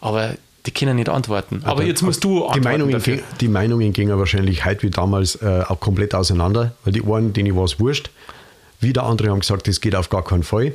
Aber 0.00 0.34
die 0.66 0.70
können 0.70 0.96
nicht 0.96 1.08
antworten. 1.08 1.60
Aber, 1.62 1.72
aber 1.72 1.84
jetzt 1.84 2.02
musst 2.02 2.22
du 2.24 2.44
antworten. 2.44 2.60
Die 2.60 2.68
Meinungen, 2.68 2.92
dafür. 2.92 3.18
die 3.40 3.48
Meinungen 3.48 3.92
gingen 3.92 4.18
wahrscheinlich 4.18 4.64
heute 4.64 4.82
wie 4.82 4.90
damals 4.90 5.36
äh, 5.36 5.64
auch 5.66 5.80
komplett 5.80 6.14
auseinander, 6.14 6.74
weil 6.84 6.92
die 6.92 7.02
einen, 7.02 7.32
denen 7.32 7.56
war 7.56 7.64
es 7.64 7.80
wurscht, 7.80 8.10
wieder 8.80 9.04
andere 9.04 9.30
haben 9.30 9.40
gesagt, 9.40 9.68
das 9.68 9.80
geht 9.80 9.94
auf 9.94 10.08
gar 10.08 10.24
keinen 10.24 10.42
Fall. 10.42 10.74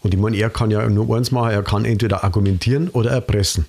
Und 0.00 0.14
ich 0.14 0.20
meine, 0.20 0.36
er 0.36 0.50
kann 0.50 0.70
ja 0.70 0.88
nur 0.88 1.16
eins 1.16 1.30
machen, 1.30 1.50
er 1.50 1.62
kann 1.62 1.84
entweder 1.84 2.24
argumentieren 2.24 2.88
oder 2.88 3.10
erpressen. 3.10 3.66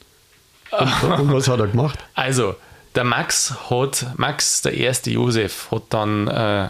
Und, 0.80 1.20
und, 1.20 1.34
was 1.34 1.48
hat 1.48 1.60
er 1.60 1.68
gemacht? 1.68 2.00
Also, 2.16 2.56
der 2.96 3.04
Max 3.04 3.54
hat, 3.70 4.06
Max, 4.18 4.62
der 4.62 4.74
erste 4.76 5.12
Josef, 5.12 5.70
hat 5.72 5.84
dann 5.90 6.28
äh, 6.28 6.70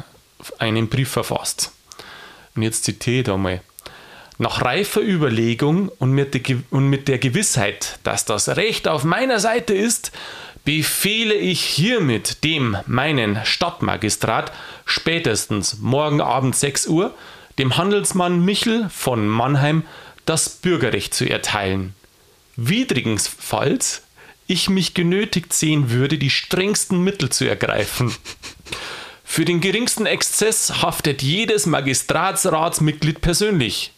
einen 0.59 0.89
Brief 0.89 1.09
verfasst. 1.09 1.71
Und 2.55 2.63
jetzt 2.63 2.83
zitiere 2.83 3.17
ich 3.19 3.23
da 3.25 3.37
mal. 3.37 3.61
Nach 4.37 4.61
reifer 4.61 5.01
Überlegung 5.01 5.89
und 5.89 6.11
mit, 6.11 6.33
der, 6.33 6.57
und 6.71 6.89
mit 6.89 7.07
der 7.07 7.19
Gewissheit, 7.19 7.99
dass 8.03 8.25
das 8.25 8.49
Recht 8.49 8.87
auf 8.87 9.03
meiner 9.03 9.39
Seite 9.39 9.73
ist, 9.73 10.11
befehle 10.65 11.35
ich 11.35 11.61
hiermit 11.61 12.43
dem 12.43 12.77
meinen 12.85 13.39
Stadtmagistrat 13.43 14.51
spätestens 14.85 15.79
morgen 15.79 16.21
Abend 16.21 16.55
6 16.55 16.87
Uhr 16.87 17.13
dem 17.59 17.77
Handelsmann 17.77 18.43
Michel 18.43 18.89
von 18.89 19.27
Mannheim 19.27 19.83
das 20.25 20.49
Bürgerrecht 20.49 21.13
zu 21.13 21.29
erteilen. 21.29 21.93
Widrigensfalls 22.55 24.03
ich 24.47 24.69
mich 24.69 24.93
genötigt 24.93 25.53
sehen 25.53 25.89
würde, 25.89 26.17
die 26.17 26.29
strengsten 26.29 27.03
Mittel 27.03 27.29
zu 27.29 27.45
ergreifen. 27.45 28.13
Für 29.23 29.45
den 29.45 29.61
geringsten 29.61 30.05
Exzess 30.05 30.81
haftet 30.81 31.21
jedes 31.21 31.65
Magistratsratsmitglied 31.65 33.21
persönlich. 33.21 33.93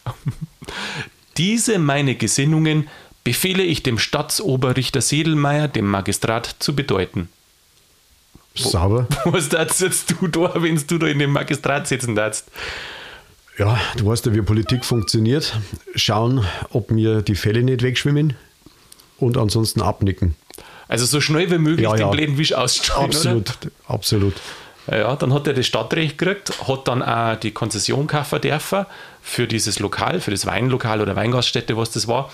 Diese 1.38 1.80
meine 1.80 2.16
Gesinnungen 2.16 2.88
befehle 3.26 3.64
ich 3.64 3.84
dem 3.84 4.00
Staatsoberrichter 4.00 5.02
Sedelmeier, 5.02 5.68
dem 5.68 5.88
Magistrat, 5.88 6.56
zu 6.60 6.76
bedeuten. 6.76 7.28
Sauber. 8.56 9.08
Was 9.26 9.50
darfst 9.50 9.82
jetzt 9.82 10.12
du 10.12 10.28
da, 10.28 10.54
wenn 10.62 10.82
du 10.88 10.98
da 10.98 11.08
in 11.08 11.20
dem 11.20 11.32
Magistrat 11.32 11.88
sitzen 11.88 12.16
darfst? 12.16 12.50
Ja, 13.58 13.80
du 13.98 14.06
weißt 14.08 14.26
ja, 14.26 14.34
wie 14.34 14.42
Politik 14.42 14.84
funktioniert. 14.84 15.58
Schauen, 15.96 16.46
ob 16.72 16.92
mir 16.92 17.22
die 17.22 17.36
Fälle 17.36 17.64
nicht 17.64 17.84
wegschwimmen 17.84 18.34
und 19.18 19.38
ansonsten 19.38 19.82
abnicken. 19.82 20.36
Also 20.88 21.06
so 21.06 21.22
schnell 21.22 21.50
wie 21.50 21.58
möglich 21.58 21.86
Ja, 21.86 21.94
den 21.94 22.02
ja. 22.02 22.10
bläden 22.10 22.38
Wisch 22.38 22.54
ausstreuen, 22.54 23.06
Absolut, 23.06 23.58
absolut. 23.88 24.34
Oder? 24.88 25.00
Ja, 25.00 25.16
dann 25.16 25.34
hat 25.34 25.48
er 25.48 25.54
das 25.54 25.66
Stadtrecht 25.66 26.18
gekriegt, 26.18 26.68
hat 26.68 26.88
dann 26.88 27.02
auch 27.02 27.36
die 27.38 27.52
Konzession 27.52 28.06
kaufen 28.08 28.42
dürfen 28.42 28.86
für 29.22 29.48
dieses 29.48 29.80
Lokal, 29.80 30.20
für 30.20 30.32
das 30.32 30.46
Weinlokal 30.46 31.02
oder 31.02 31.16
Weingaststätte, 31.16 31.76
was 31.76 31.92
das 31.92 32.08
war. 32.08 32.32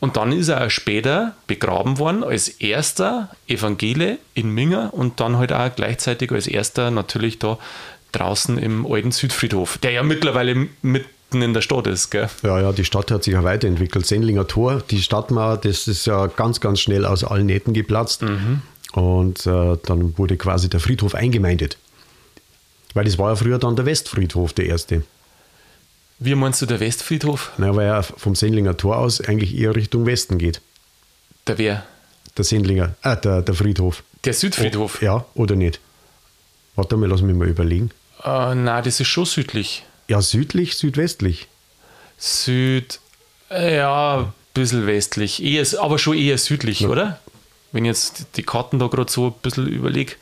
Und 0.00 0.16
dann 0.16 0.32
ist 0.32 0.48
er 0.48 0.66
auch 0.66 0.70
später 0.70 1.34
begraben 1.46 1.98
worden 1.98 2.24
als 2.24 2.48
erster 2.48 3.30
Evangele 3.46 4.18
in 4.34 4.50
Minger 4.50 4.92
und 4.92 5.20
dann 5.20 5.38
halt 5.38 5.52
auch 5.52 5.74
gleichzeitig 5.74 6.32
als 6.32 6.48
erster 6.48 6.90
natürlich 6.90 7.38
da 7.38 7.58
draußen 8.14 8.58
im 8.58 8.86
alten 8.86 9.12
Südfriedhof, 9.12 9.78
der 9.78 9.92
ja 9.92 10.02
mittlerweile 10.02 10.68
mitten 10.82 11.42
in 11.42 11.52
der 11.54 11.62
Stadt 11.62 11.86
ist. 11.86 12.10
Gell? 12.10 12.28
Ja, 12.42 12.60
ja, 12.60 12.72
die 12.72 12.84
Stadt 12.84 13.10
hat 13.10 13.24
sich 13.24 13.34
ja 13.34 13.44
weiterentwickelt. 13.44 14.06
Sendlinger 14.06 14.46
Tor, 14.46 14.82
die 14.90 15.02
Stadtmauer, 15.02 15.56
das 15.56 15.88
ist 15.88 16.06
ja 16.06 16.26
ganz, 16.28 16.60
ganz 16.60 16.80
schnell 16.80 17.04
aus 17.04 17.24
allen 17.24 17.46
Nähten 17.46 17.72
geplatzt. 17.74 18.22
Und 18.92 19.46
äh, 19.46 19.76
dann 19.84 20.16
wurde 20.16 20.36
quasi 20.36 20.68
der 20.68 20.80
Friedhof 20.80 21.14
eingemeindet. 21.14 21.76
Weil 22.94 23.04
das 23.04 23.18
war 23.18 23.30
ja 23.30 23.36
früher 23.36 23.58
dann 23.58 23.74
der 23.74 23.86
Westfriedhof, 23.86 24.52
der 24.52 24.66
erste. 24.66 25.02
Wie 26.20 26.34
meinst 26.36 26.62
du 26.62 26.66
der 26.66 26.78
Westfriedhof? 26.78 27.50
Na, 27.58 27.74
weil 27.74 27.88
er 27.88 28.02
vom 28.04 28.36
Sendlinger 28.36 28.76
Tor 28.76 28.98
aus 28.98 29.20
eigentlich 29.20 29.58
eher 29.58 29.74
Richtung 29.74 30.06
Westen 30.06 30.38
geht. 30.38 30.60
Der 31.48 31.58
wer? 31.58 31.84
Der 32.36 32.44
Sendlinger, 32.44 32.94
äh, 33.02 33.16
der, 33.16 33.42
der 33.42 33.54
Friedhof. 33.54 34.04
Der 34.24 34.32
Südfriedhof? 34.32 35.02
Ja, 35.02 35.24
oder 35.34 35.56
nicht? 35.56 35.80
Warte 36.76 36.96
mal, 36.96 37.08
lass 37.08 37.22
mich 37.22 37.34
mal 37.34 37.48
überlegen. 37.48 37.90
Äh, 38.24 38.54
na, 38.54 38.82
das 38.82 39.00
ist 39.00 39.08
schon 39.08 39.26
südlich. 39.26 39.84
Ja, 40.08 40.20
südlich, 40.20 40.76
südwestlich. 40.76 41.48
Süd, 42.16 43.00
äh, 43.50 43.76
ja, 43.76 44.18
ein 44.18 44.32
bisschen 44.54 44.86
westlich. 44.86 45.42
Eher, 45.42 45.64
aber 45.80 45.98
schon 45.98 46.16
eher 46.16 46.38
südlich, 46.38 46.86
oder? 46.86 47.20
Wenn 47.72 47.84
ich 47.84 47.88
jetzt 47.88 48.26
die 48.36 48.42
Karten 48.42 48.78
da 48.78 48.86
gerade 48.86 49.10
so 49.10 49.28
ein 49.28 49.34
bisschen 49.42 49.66
überlege. 49.66 50.14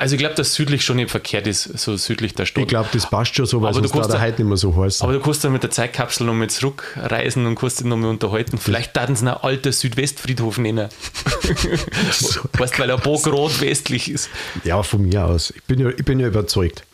Also 0.00 0.14
ich 0.14 0.20
glaube, 0.20 0.36
dass 0.36 0.54
südlich 0.54 0.84
schon 0.84 0.96
nicht 0.96 1.10
verkehrt 1.10 1.48
ist, 1.48 1.64
so 1.76 1.96
südlich 1.96 2.32
der 2.32 2.46
Stadt. 2.46 2.62
Ich 2.62 2.68
glaube, 2.68 2.88
das 2.92 3.10
passt 3.10 3.34
schon 3.34 3.46
so, 3.46 3.60
weil 3.60 3.70
Aber 3.70 3.80
du 3.82 3.88
kannst 3.88 4.10
der 4.10 4.18
da- 4.18 4.22
heute 4.24 4.42
nicht 4.42 4.48
mehr 4.48 4.56
so 4.56 4.74
heiß. 4.76 5.02
Aber 5.02 5.12
du 5.12 5.18
kannst 5.20 5.42
dann 5.42 5.52
mit 5.52 5.64
der 5.64 5.72
Zeitkapsel 5.72 6.24
nochmal 6.24 6.48
zurückreisen 6.48 7.46
und 7.46 7.56
kannst 7.56 7.80
dich 7.80 7.86
nochmal 7.86 8.10
unterhalten. 8.10 8.58
Vielleicht 8.58 8.96
daten 8.96 9.16
sie 9.16 9.26
einen 9.26 9.36
alter 9.42 9.72
Südwestfriedhof 9.72 10.58
nennen. 10.58 10.88
weißt 12.58 12.78
weil 12.78 12.90
er 12.90 12.98
Bo 12.98 13.18
Grad 13.18 13.60
westlich 13.60 14.10
ist. 14.10 14.28
Ja, 14.64 14.82
von 14.84 15.02
mir 15.02 15.24
aus. 15.24 15.50
Ich 15.50 15.62
bin 15.64 15.80
ja, 15.80 15.88
ich 15.90 16.04
bin 16.04 16.20
ja 16.20 16.28
überzeugt. 16.28 16.84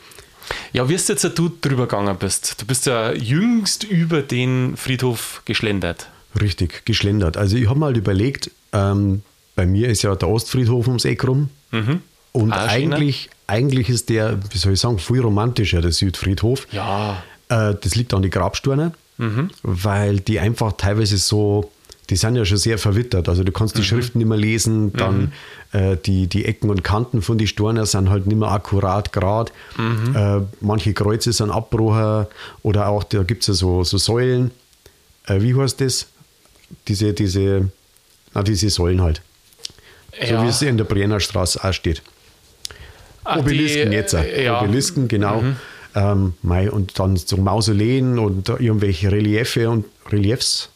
Ja, 0.73 0.88
wie 0.88 0.94
ist 0.94 1.08
jetzt 1.11 1.25
du 1.38 1.50
drüber 1.61 1.87
gegangen 1.87 2.16
bist? 2.18 2.61
Du 2.61 2.66
bist 2.66 2.87
ja 2.87 3.12
jüngst 3.12 3.84
über 3.84 4.23
den 4.23 4.76
Friedhof 4.76 5.42
geschlendert. 5.44 6.08
Richtig, 6.40 6.84
geschlendert. 6.84 7.37
Also 7.37 7.56
ich 7.56 7.68
habe 7.68 7.78
mal 7.78 7.96
überlegt, 7.96 8.50
ähm, 8.73 9.23
bei 9.56 9.66
mir 9.66 9.88
ist 9.88 10.02
ja 10.02 10.14
der 10.16 10.28
Ostfriedhof 10.28 10.87
ums 10.88 11.04
Eck 11.04 11.26
rum. 11.26 11.50
Und 12.36 12.52
schöner. 12.52 12.68
eigentlich, 12.68 13.30
eigentlich 13.46 13.88
ist 13.88 14.08
der, 14.08 14.38
wie 14.52 14.58
soll 14.58 14.72
ich 14.72 14.80
sagen, 14.80 14.98
viel 14.98 15.20
romantischer, 15.20 15.80
der 15.80 15.92
Südfriedhof. 15.92 16.66
Ja. 16.72 17.22
Äh, 17.48 17.74
das 17.80 17.94
liegt 17.94 18.12
an 18.12 18.22
die 18.22 18.30
Grabsteine, 18.30 18.92
weil 19.62 20.18
die 20.18 20.40
einfach 20.40 20.72
teilweise 20.76 21.16
so, 21.18 21.70
die 22.10 22.16
sind 22.16 22.34
ja 22.34 22.44
schon 22.44 22.56
sehr 22.58 22.76
verwittert. 22.78 23.28
Also 23.28 23.44
du 23.44 23.52
kannst 23.52 23.78
die 23.78 23.84
Schriften 23.84 24.18
nicht 24.18 24.26
mehr 24.26 24.36
lesen, 24.36 24.92
dann 24.92 25.32
äh, 25.72 25.96
die, 25.96 26.26
die 26.26 26.44
Ecken 26.44 26.68
und 26.70 26.82
Kanten 26.82 27.22
von 27.22 27.38
die 27.38 27.46
Steine 27.46 27.86
sind 27.86 28.10
halt 28.10 28.26
nicht 28.26 28.36
mehr 28.36 28.50
akkurat 28.50 29.12
gerade. 29.12 29.52
Äh, 29.78 30.40
manche 30.60 30.92
Kreuze 30.92 31.32
sind 31.32 31.50
abgebrochen 31.52 32.26
oder 32.64 32.88
auch, 32.88 33.04
da 33.04 33.22
gibt 33.22 33.42
es 33.42 33.46
ja 33.46 33.54
so, 33.54 33.84
so 33.84 33.96
Säulen. 33.96 34.50
Äh, 35.26 35.40
wie 35.40 35.54
heißt 35.54 35.80
das? 35.80 36.08
Diese, 36.88 37.12
diese, 37.12 37.70
na, 38.34 38.42
diese 38.42 38.68
Säulen 38.70 39.00
halt. 39.00 39.22
So 40.20 40.34
Ja. 40.34 40.42
wie 40.42 40.48
es 40.48 40.60
in 40.62 40.76
der 40.76 40.84
Brienner 40.84 41.20
Straße 41.20 41.62
auch 41.62 41.72
steht. 41.72 42.02
Ach, 43.24 43.38
Obelisken 43.38 43.90
die, 43.90 43.96
jetzt. 43.96 44.14
äh, 44.14 44.44
ja. 44.44 44.60
Obelisken, 44.62 45.08
genau. 45.08 45.42
Ähm, 45.96 46.34
mei, 46.42 46.70
und 46.70 46.98
dann 46.98 47.16
so 47.16 47.36
Mausoleen 47.36 48.18
und 48.18 48.48
da 48.48 48.58
irgendwelche 48.58 49.10
Reliefe 49.12 49.70
und 49.70 49.84
Reliefs. 50.10 50.68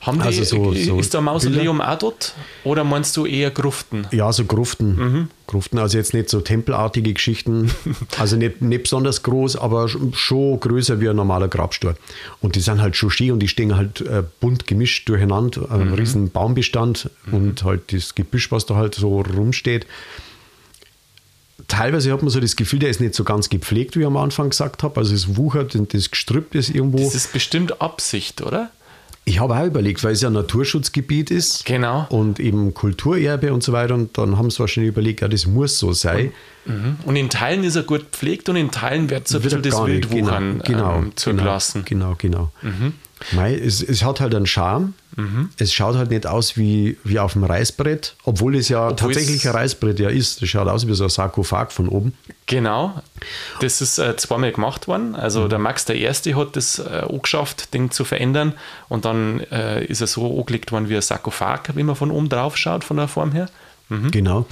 Haben 0.00 0.18
die, 0.18 0.24
Also 0.24 0.42
so- 0.42 0.72
so 0.74 0.98
ist 0.98 1.14
der 1.14 1.20
Mausoleum 1.20 1.80
auch 1.80 1.96
dort? 1.98 2.34
Oder 2.64 2.82
meinst 2.82 3.16
du 3.16 3.26
eher 3.26 3.52
Gruften? 3.52 4.08
Ja, 4.10 4.32
so 4.32 4.44
Gruften. 4.44 4.96
Mhm. 4.96 5.28
Gruften, 5.46 5.78
also 5.78 5.96
jetzt 5.98 6.14
nicht 6.14 6.28
so 6.30 6.40
tempelartige 6.40 7.12
Geschichten. 7.12 7.70
Also 8.18 8.36
nicht, 8.36 8.60
nicht 8.60 8.82
besonders 8.84 9.22
groß, 9.22 9.54
aber 9.56 9.84
sch- 9.84 10.14
schon 10.16 10.58
größer 10.58 11.00
wie 11.00 11.08
ein 11.08 11.14
normaler 11.14 11.46
Grabstein. 11.46 11.94
Und 12.40 12.56
die 12.56 12.60
sind 12.60 12.80
halt 12.82 12.96
schon 12.96 13.10
schön 13.10 13.30
und 13.30 13.38
die 13.40 13.46
stehen 13.46 13.76
halt 13.76 14.00
äh, 14.00 14.24
bunt 14.40 14.66
gemischt 14.66 15.08
durcheinander. 15.08 15.70
Ein 15.70 15.88
Mhm. 15.90 15.94
riesen 15.94 16.30
Baumbestand 16.30 17.10
und 17.30 17.62
halt 17.62 17.92
das 17.92 18.16
Gebüsch, 18.16 18.50
was 18.50 18.66
da 18.66 18.74
halt 18.74 18.96
so 18.96 19.20
rumsteht. 19.20 19.86
Teilweise 21.68 22.10
hat 22.12 22.22
man 22.22 22.30
so 22.30 22.40
das 22.40 22.56
Gefühl, 22.56 22.78
der 22.78 22.88
ist 22.88 23.00
nicht 23.00 23.14
so 23.14 23.24
ganz 23.24 23.48
gepflegt, 23.50 23.94
wie 23.96 24.00
ich 24.00 24.06
am 24.06 24.16
Anfang 24.16 24.50
gesagt 24.50 24.82
habe. 24.82 24.98
Also 24.98 25.14
es 25.14 25.36
wuchert 25.36 25.74
und 25.76 25.92
das 25.94 26.10
Gestrüpp 26.10 26.54
ist 26.54 26.70
irgendwo. 26.70 26.98
Das 26.98 27.14
ist 27.14 27.32
bestimmt 27.32 27.80
Absicht, 27.82 28.40
oder? 28.42 28.70
Ich 29.26 29.40
habe 29.40 29.54
auch 29.54 29.66
überlegt, 29.66 30.02
weil 30.02 30.12
es 30.12 30.22
ja 30.22 30.30
ein 30.30 30.32
Naturschutzgebiet 30.32 31.30
ist 31.30 31.66
Genau. 31.66 32.06
und 32.08 32.40
eben 32.40 32.72
Kulturerbe 32.72 33.52
und 33.52 33.62
so 33.62 33.72
weiter. 33.74 33.92
Und 33.94 34.16
dann 34.16 34.38
haben 34.38 34.48
sie 34.50 34.58
wahrscheinlich 34.60 34.88
überlegt, 34.92 35.20
ja, 35.20 35.28
das 35.28 35.46
muss 35.46 35.78
so 35.78 35.92
sein. 35.92 36.32
Und 37.04 37.16
in 37.16 37.28
Teilen 37.28 37.62
ist 37.64 37.76
er 37.76 37.82
gut 37.82 38.10
gepflegt 38.12 38.48
und 38.48 38.56
in 38.56 38.70
Teilen 38.70 39.10
wird 39.10 39.28
so 39.28 39.36
ein 39.38 39.42
bisschen 39.42 39.62
das. 39.62 39.84
Wildwuchern 39.84 40.62
genau, 40.64 40.96
ähm, 40.96 41.12
zugelassen. 41.16 41.82
Genau, 41.84 42.14
genau. 42.16 42.50
Mei, 43.32 43.54
es, 43.54 43.82
es 43.82 44.02
hat 44.02 44.20
halt 44.20 44.34
einen 44.34 44.46
Charme. 44.46 44.94
Es 45.58 45.72
schaut 45.72 45.96
halt 45.96 46.10
nicht 46.10 46.26
aus 46.28 46.56
wie, 46.56 46.96
wie 47.02 47.18
auf 47.18 47.32
dem 47.32 47.42
Reißbrett, 47.42 48.14
obwohl 48.24 48.54
es 48.56 48.68
ja 48.68 48.84
Obwohl 48.88 49.12
tatsächlich 49.12 49.40
es- 49.44 49.46
ein 49.46 49.52
Reißbrett 49.52 49.98
ja 49.98 50.08
ist. 50.10 50.40
Das 50.40 50.48
schaut 50.48 50.68
aus 50.68 50.86
wie 50.86 50.94
so 50.94 51.04
ein 51.04 51.10
Sarkophag 51.10 51.70
von 51.72 51.88
oben. 51.88 52.14
Genau. 52.46 53.02
Das 53.60 53.80
ist 53.80 53.98
äh, 53.98 54.16
zweimal 54.16 54.52
gemacht 54.52 54.86
worden. 54.86 55.16
Also 55.16 55.42
Mhm. 55.42 55.48
der 55.48 55.58
Max 55.58 55.84
der 55.86 55.96
Erste 55.96 56.36
hat 56.36 56.54
das 56.54 56.78
äh, 56.78 57.02
auch 57.08 57.20
geschafft, 57.22 57.74
Ding 57.74 57.90
zu 57.90 58.04
verändern. 58.04 58.52
Und 58.88 59.04
dann 59.04 59.40
äh, 59.50 59.84
ist 59.84 60.00
er 60.00 60.06
so 60.06 60.38
angelegt 60.38 60.70
worden 60.70 60.88
wie 60.88 60.94
ein 60.96 61.02
Sarkophag, 61.02 61.62
wenn 61.74 61.86
man 61.86 61.96
von 61.96 62.10
oben 62.12 62.28
drauf 62.28 62.56
schaut, 62.56 62.84
von 62.84 62.96
der 62.96 63.08
Form 63.08 63.32
her. 63.32 63.48
Genau. 64.12 64.46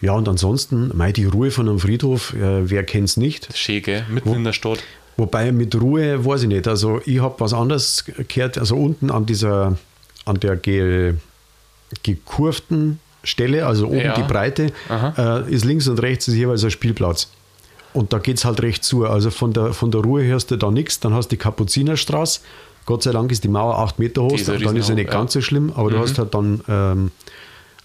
Ja, 0.00 0.12
und 0.12 0.28
ansonsten, 0.28 0.90
mei, 0.96 1.12
die 1.12 1.26
Ruhe 1.26 1.50
von 1.50 1.68
einem 1.68 1.78
Friedhof, 1.78 2.32
äh, 2.34 2.68
wer 2.70 2.84
kennt 2.84 3.08
es 3.08 3.16
nicht? 3.16 3.48
Schön, 3.56 3.82
gell? 3.82 4.04
Mitten 4.08 4.32
in 4.34 4.44
der 4.44 4.52
Stadt. 4.52 4.78
Wobei 5.16 5.50
mit 5.50 5.74
Ruhe 5.80 6.24
weiß 6.24 6.42
ich 6.42 6.48
nicht. 6.48 6.68
Also 6.68 7.00
ich 7.04 7.20
habe 7.20 7.34
was 7.38 7.52
anderes 7.52 8.04
gehört. 8.28 8.56
Also 8.56 8.76
unten 8.76 9.10
an 9.10 9.26
dieser, 9.26 9.76
an 10.28 10.38
der 10.40 10.56
ge, 10.56 11.14
gekurvten 12.02 13.00
Stelle, 13.24 13.66
also 13.66 13.86
oben 13.88 13.98
Ja. 14.00 14.14
die 14.14 14.22
Breite, 14.22 14.72
äh, 14.90 15.50
ist 15.52 15.64
links 15.64 15.88
und 15.88 15.98
rechts 16.00 16.28
ist 16.28 16.34
jeweils 16.34 16.62
ein 16.64 16.70
Spielplatz. 16.70 17.28
Und 17.94 18.12
da 18.12 18.18
geht 18.18 18.36
es 18.36 18.44
halt 18.44 18.62
recht 18.62 18.84
zu. 18.84 19.06
Also 19.06 19.30
von 19.30 19.52
der, 19.52 19.72
von 19.72 19.90
der 19.90 20.02
Ruhe 20.02 20.22
hörst 20.24 20.50
du 20.50 20.56
da 20.56 20.70
nichts. 20.70 21.00
Dann 21.00 21.14
hast 21.14 21.28
du 21.28 21.36
die 21.36 21.38
Kapuzinerstraße. 21.38 22.40
Gott 22.86 23.02
sei 23.02 23.12
Dank 23.12 23.32
ist 23.32 23.44
die 23.44 23.48
Mauer 23.48 23.78
acht 23.78 23.98
Meter 23.98 24.22
hoch. 24.22 24.28
Die 24.28 24.34
ist 24.36 24.46
ja 24.48 24.54
Dann 24.54 24.62
ist 24.76 24.90
riesenhoch, 24.90 24.94
nicht 24.96 25.06
ja. 25.08 25.14
Mhm. 25.14 25.20
ganz 25.20 25.32
so 25.32 25.40
schlimm. 25.40 25.72
Aber 25.74 25.90
du 25.90 25.98
hast 25.98 26.18
halt 26.18 26.34
dann 26.34 26.60
ähm, 26.68 27.10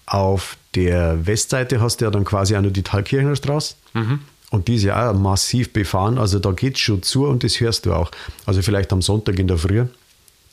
auf 0.06 0.56
der 0.74 1.26
Westseite 1.26 1.80
hast 1.80 2.00
du 2.00 2.04
ja 2.04 2.10
dann 2.10 2.24
quasi 2.24 2.54
auch 2.56 2.60
noch 2.60 2.70
die 2.70 2.82
Thalkirchner 2.82 3.34
Straße. 3.34 3.74
Mhm. 3.94 4.20
Und 4.50 4.68
die 4.68 4.76
ist 4.76 4.84
ja 4.84 5.10
auch 5.10 5.14
massiv 5.18 5.72
befahren. 5.72 6.18
Also 6.18 6.38
da 6.38 6.52
geht 6.52 6.74
es 6.74 6.80
schon 6.80 7.02
zu 7.02 7.26
und 7.26 7.42
das 7.42 7.58
hörst 7.60 7.86
du 7.86 7.92
auch. 7.94 8.10
Also 8.46 8.62
vielleicht 8.62 8.92
am 8.92 9.02
Sonntag 9.02 9.38
in 9.38 9.48
der 9.48 9.58
Früh. 9.58 9.84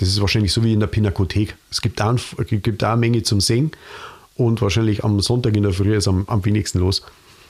Das 0.01 0.09
ist 0.09 0.19
wahrscheinlich 0.19 0.51
so 0.51 0.63
wie 0.63 0.73
in 0.73 0.79
der 0.79 0.87
Pinakothek. 0.87 1.55
Es 1.69 1.79
gibt 1.79 2.01
auch 2.01 2.15
eine 2.15 2.97
Menge 2.97 3.21
zum 3.21 3.39
Singen. 3.39 3.71
Und 4.35 4.59
wahrscheinlich 4.61 5.03
am 5.03 5.19
Sonntag 5.19 5.55
in 5.55 5.61
der 5.61 5.73
Früh 5.73 5.95
ist 5.95 6.07
am, 6.07 6.23
am 6.27 6.43
wenigsten 6.43 6.79
los. 6.79 7.03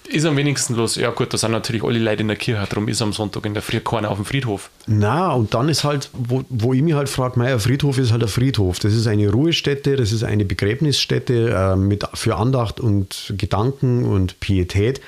Ist 0.09 0.25
am 0.25 0.35
wenigsten 0.35 0.75
los. 0.75 0.97
Ja, 0.97 1.11
gut, 1.11 1.33
da 1.33 1.37
sind 1.37 1.51
natürlich 1.51 1.81
alle 1.81 1.99
Leute 1.99 2.21
in 2.23 2.27
der 2.27 2.35
Kirche, 2.35 2.67
darum 2.67 2.89
ist 2.89 3.01
am 3.01 3.13
Sonntag 3.13 3.45
in 3.45 3.53
der 3.53 3.63
Früh 3.63 3.79
keiner 3.79 4.11
auf 4.11 4.17
dem 4.17 4.25
Friedhof. 4.25 4.69
Na, 4.85 5.31
und 5.31 5.53
dann 5.53 5.69
ist 5.69 5.85
halt, 5.85 6.09
wo, 6.11 6.43
wo 6.49 6.73
ich 6.73 6.81
mich 6.81 6.93
halt 6.93 7.07
frage, 7.07 7.39
mein 7.39 7.57
Friedhof 7.57 7.97
ist 7.97 8.11
halt 8.11 8.21
ein 8.21 8.27
Friedhof. 8.27 8.79
Das 8.79 8.93
ist 8.93 9.07
eine 9.07 9.29
Ruhestätte, 9.29 9.95
das 9.95 10.11
ist 10.11 10.25
eine 10.25 10.43
Begräbnisstätte 10.43 11.51
äh, 11.51 11.75
mit, 11.77 12.03
für 12.15 12.35
Andacht 12.35 12.81
und 12.81 13.33
Gedanken 13.37 14.03
und 14.03 14.41
Pietät. 14.41 14.99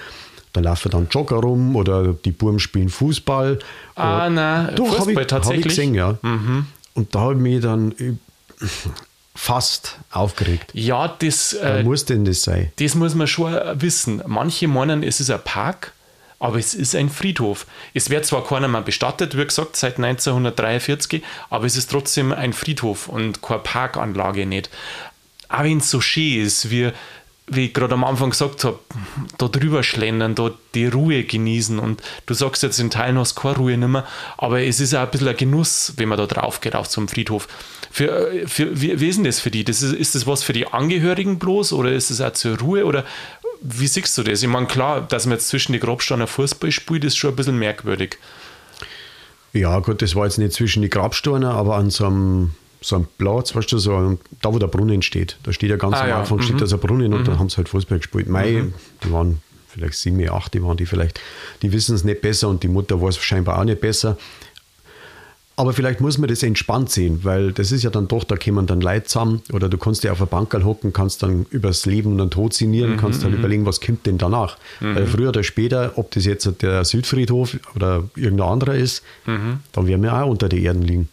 Da 0.53 0.61
laufen 0.61 0.91
dann 0.91 1.07
Jogger 1.09 1.37
rum 1.37 1.75
oder 1.75 2.13
die 2.13 2.31
Buben 2.31 2.59
spielen 2.59 2.87
Fußball. 2.87 3.59
Ah, 3.95 4.29
nein, 4.29 4.75
Doch, 4.75 4.85
Fußball 4.85 4.99
habe 5.01 5.21
ich, 5.23 5.27
tatsächlich. 5.27 5.65
Hab 5.65 5.71
ich 5.71 5.75
gesehen, 5.75 5.95
ja. 5.95 6.17
Und 6.93 7.13
da 7.15 7.21
habe 7.21 7.33
ich 7.33 7.39
mich 7.39 7.61
dann 7.61 8.19
fast 9.35 9.97
aufgeregt. 10.11 10.71
Ja, 10.73 11.07
das, 11.07 11.57
Da 11.59 11.79
äh, 11.79 11.83
muss 11.83 12.05
denn 12.05 12.25
das 12.25 12.43
sein? 12.43 12.71
das 12.77 12.95
muss 12.95 13.15
man 13.15 13.27
schon 13.27 13.53
wissen. 13.81 14.21
Manche 14.27 14.67
meinen, 14.67 15.03
es 15.03 15.19
ist 15.19 15.31
ein 15.31 15.41
Park, 15.43 15.93
aber 16.39 16.59
es 16.59 16.75
ist 16.75 16.95
ein 16.95 17.09
Friedhof. 17.09 17.65
Es 17.93 18.09
wird 18.09 18.25
zwar 18.25 18.45
keiner 18.45 18.67
mehr 18.67 18.81
bestattet, 18.81 19.37
wie 19.37 19.45
gesagt, 19.45 19.75
seit 19.75 19.97
1943, 19.97 21.23
aber 21.49 21.65
es 21.65 21.75
ist 21.75 21.89
trotzdem 21.89 22.31
ein 22.31 22.53
Friedhof 22.53 23.07
und 23.07 23.41
keine 23.41 23.59
Parkanlage 23.59 24.45
nicht. 24.45 24.69
Auch 25.49 25.63
wenn 25.63 25.77
es 25.79 25.89
so 25.89 26.01
schön 26.01 26.45
ist, 26.45 26.69
wie, 26.69 26.91
wie 27.47 27.65
ich 27.65 27.73
gerade 27.73 27.93
am 27.93 28.03
Anfang 28.03 28.29
gesagt 28.29 28.63
habe, 28.63 28.79
da 29.37 29.47
drüber 29.47 29.83
schlendern, 29.83 30.35
da 30.35 30.51
die 30.73 30.87
Ruhe 30.87 31.23
genießen 31.23 31.77
und 31.77 32.01
du 32.25 32.33
sagst 32.33 32.63
jetzt 32.63 32.79
in 32.79 32.89
Teilen 32.89 33.17
hast 33.17 33.37
du 33.37 33.41
keine 33.41 33.57
Ruhe 33.57 33.77
mehr, 33.77 34.05
aber 34.37 34.61
es 34.61 34.79
ist 34.79 34.95
auch 34.95 35.01
ein 35.01 35.11
bisschen 35.11 35.27
ein 35.27 35.37
Genuss, 35.37 35.93
wenn 35.97 36.09
man 36.09 36.17
da 36.17 36.25
drauf 36.25 36.61
geht 36.61 36.75
auf 36.75 36.97
einem 36.97 37.07
Friedhof. 37.07 37.47
Für, 37.91 38.31
äh, 38.31 38.47
für, 38.47 38.81
wie, 38.81 38.99
wie 38.99 39.09
ist 39.09 39.17
denn 39.17 39.25
das 39.25 39.39
für 39.39 39.51
die? 39.51 39.63
Das 39.63 39.81
ist, 39.81 39.93
ist 39.93 40.15
das 40.15 40.25
was 40.25 40.43
für 40.43 40.53
die 40.53 40.67
Angehörigen 40.67 41.37
bloß 41.37 41.73
oder 41.73 41.91
ist 41.91 42.09
das 42.09 42.21
auch 42.21 42.33
zur 42.33 42.57
Ruhe 42.59 42.85
oder 42.85 43.05
wie 43.61 43.87
siehst 43.87 44.17
du 44.17 44.23
das? 44.23 44.41
Ich 44.41 44.49
meine, 44.49 44.67
klar, 44.67 45.01
dass 45.01 45.25
man 45.25 45.37
jetzt 45.37 45.49
zwischen 45.49 45.73
die 45.73 45.79
Grabsteine 45.79 46.27
Fußball 46.27 46.71
spielt, 46.71 47.03
ist 47.03 47.17
schon 47.17 47.31
ein 47.31 47.35
bisschen 47.35 47.59
merkwürdig. 47.59 48.17
Ja, 49.53 49.79
gut, 49.79 50.01
das 50.01 50.15
war 50.15 50.25
jetzt 50.25 50.37
nicht 50.37 50.53
zwischen 50.53 50.81
die 50.81 50.89
Grabsteine, 50.89 51.51
aber 51.51 51.75
an 51.75 51.91
so 51.91 52.07
einem, 52.07 52.55
so 52.83 52.97
einem 52.97 53.07
Platz, 53.17 53.55
weißt 53.55 53.71
du, 53.71 53.77
so, 53.77 53.95
ein- 53.95 54.19
da 54.41 54.53
wo 54.53 54.59
der 54.59 54.67
Brunnen 54.67 55.01
steht. 55.01 55.37
Da 55.43 55.53
steht 55.53 55.69
ja 55.69 55.77
ganz 55.77 55.95
Ah, 55.97 56.01
am 56.03 56.09
ja. 56.09 56.19
Anfang 56.19 56.41
steht 56.41 56.55
Mhm. 56.55 56.59
da 56.59 56.65
so 56.67 56.75
ein 56.75 56.81
Brunnen 56.81 57.13
und 57.13 57.27
dann 57.27 57.39
haben 57.39 57.49
sie 57.49 57.57
halt 57.57 57.69
Fußball 57.69 57.97
gespielt. 57.99 58.27
Mei, 58.27 58.65
die 59.03 59.11
waren 59.11 59.41
vielleicht 59.69 59.95
sieben, 59.95 60.27
acht, 60.29 60.53
die 60.53 60.61
waren 60.63 60.77
die 60.77 60.85
vielleicht, 60.85 61.19
die 61.61 61.71
wissen 61.71 61.95
es 61.95 62.03
nicht 62.03 62.21
besser 62.21 62.49
und 62.49 62.61
die 62.61 62.67
Mutter 62.67 63.01
weiß 63.01 63.17
scheinbar 63.17 63.57
auch 63.59 63.63
nicht 63.63 63.81
besser. 63.81 64.17
Aber 65.55 65.71
vielleicht 65.73 66.01
muss 66.01 66.17
man 66.17 66.27
das 66.29 66.41
entspannt 66.41 66.89
sehen, 66.89 67.19
weil 67.23 67.51
das 67.51 67.71
ist 67.71 67.83
ja 67.83 67.91
dann 67.91 68.07
doch, 68.07 68.23
da 68.23 68.35
kommen 68.37 68.65
dann 68.65 68.81
Leute 68.81 69.03
zusammen 69.05 69.43
oder 69.51 69.69
du 69.69 69.77
kannst 69.77 70.03
dir 70.03 70.11
auf 70.11 70.19
ein 70.19 70.27
Bankerl 70.27 70.63
hocken, 70.65 70.93
kannst 70.93 71.21
dann 71.21 71.45
übers 71.51 71.85
Leben 71.85 72.13
und 72.13 72.17
den 72.17 72.31
Tod 72.31 72.55
sinnieren, 72.55 72.97
kannst 72.97 73.23
halt 73.23 73.35
überlegen, 73.35 73.63
was 73.67 73.79
kommt 73.79 74.07
denn 74.07 74.17
danach. 74.17 74.57
Weil 74.79 75.05
früher 75.05 75.29
oder 75.29 75.43
später, 75.43 75.91
ob 75.95 76.09
das 76.09 76.25
jetzt 76.25 76.49
der 76.63 76.83
Südfriedhof 76.83 77.55
oder 77.75 78.03
irgendein 78.15 78.47
anderer 78.49 78.73
ist, 78.73 79.03
dann 79.25 79.87
werden 79.87 80.01
wir 80.01 80.15
auch 80.23 80.27
unter 80.27 80.49
der 80.49 80.57
Erden 80.59 80.81
liegen. 80.81 81.09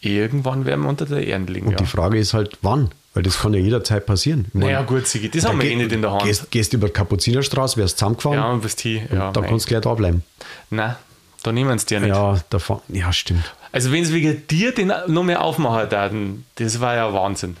Irgendwann 0.00 0.64
werden 0.64 0.82
wir 0.82 0.88
unter 0.88 1.06
der 1.06 1.26
Erde 1.26 1.52
liegen. 1.52 1.66
Und 1.66 1.72
ja. 1.72 1.78
die 1.78 1.86
Frage 1.86 2.18
ist 2.18 2.32
halt, 2.32 2.58
wann? 2.62 2.90
Weil 3.12 3.22
das 3.24 3.40
kann 3.40 3.52
ja 3.52 3.60
jederzeit 3.60 4.06
passieren. 4.06 4.46
Ich 4.48 4.54
Naja, 4.54 4.76
meine, 4.76 4.86
gut, 4.86 5.06
Sigi, 5.06 5.28
das 5.28 5.44
haben 5.44 5.58
da 5.58 5.64
wir 5.64 5.70
eh 5.70 5.76
nicht 5.76 5.92
in 5.92 6.00
der 6.00 6.12
Hand. 6.12 6.22
Gehst, 6.22 6.50
gehst 6.50 6.72
über 6.72 6.86
die 6.86 6.92
Kapuzinerstraße, 6.92 7.76
wärst 7.76 7.98
zusammengefahren, 7.98 8.38
ja, 8.38 8.50
und 8.50 8.62
bist 8.62 8.80
hier. 8.80 9.02
Ja, 9.12 9.32
dann 9.32 9.42
mei. 9.42 9.48
kannst 9.48 9.66
du 9.66 9.70
gleich 9.70 9.82
da 9.82 9.94
bleiben. 9.94 10.22
Nein, 10.70 10.94
da 11.42 11.52
nehmen 11.52 11.76
sie 11.78 11.86
dir 11.86 12.00
nicht. 12.00 12.10
Ja, 12.10 12.40
da 12.50 12.60
ja, 12.88 13.12
stimmt. 13.12 13.52
Also, 13.72 13.90
wenn 13.90 14.04
sie 14.04 14.14
wegen 14.14 14.46
dir 14.46 14.72
den 14.72 14.92
noch 15.08 15.24
mehr 15.24 15.42
aufmachen 15.42 15.90
würden, 15.90 16.46
das 16.54 16.80
war 16.80 16.94
ja 16.94 17.12
Wahnsinn. 17.12 17.56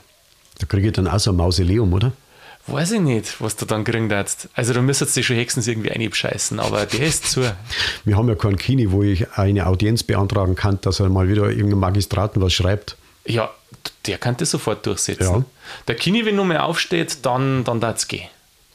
Da 0.58 0.66
kriege 0.66 0.88
ich 0.88 0.92
dann 0.92 1.08
auch 1.08 1.18
so 1.18 1.32
ein 1.32 1.36
Mausoleum, 1.36 1.92
oder? 1.92 2.12
Weiß 2.70 2.92
ich 2.92 3.00
nicht, 3.00 3.40
was 3.40 3.56
du 3.56 3.66
dann 3.66 3.84
kriegen 3.84 4.10
würdest. 4.10 4.48
Also, 4.54 4.72
da 4.72 4.80
müsstest 4.80 5.16
du 5.16 5.22
schon 5.22 5.36
Hexen 5.36 5.62
irgendwie 5.64 5.90
einbescheißen, 5.90 6.60
aber 6.60 6.86
der 6.86 7.06
ist 7.06 7.30
zu. 7.30 7.42
Wir 8.04 8.16
haben 8.16 8.28
ja 8.28 8.34
keinen 8.34 8.56
Kini, 8.56 8.92
wo 8.92 9.02
ich 9.02 9.32
eine 9.32 9.66
Audienz 9.66 10.02
beantragen 10.02 10.54
kann, 10.54 10.80
dass 10.82 11.00
er 11.00 11.08
mal 11.08 11.28
wieder 11.28 11.50
irgendein 11.50 11.80
Magistraten 11.80 12.40
was 12.40 12.52
schreibt. 12.52 12.96
Ja, 13.26 13.50
der 14.06 14.18
kann 14.18 14.36
das 14.36 14.50
sofort 14.50 14.86
durchsetzen. 14.86 15.22
Ja. 15.24 15.44
Der 15.88 15.94
Kini, 15.94 16.24
wenn 16.24 16.36
nur 16.36 16.44
mehr 16.44 16.64
aufsteht, 16.64 17.18
dann, 17.22 17.64
dann 17.64 17.80
darf 17.80 17.96
es 17.96 18.08
gehen. 18.08 18.28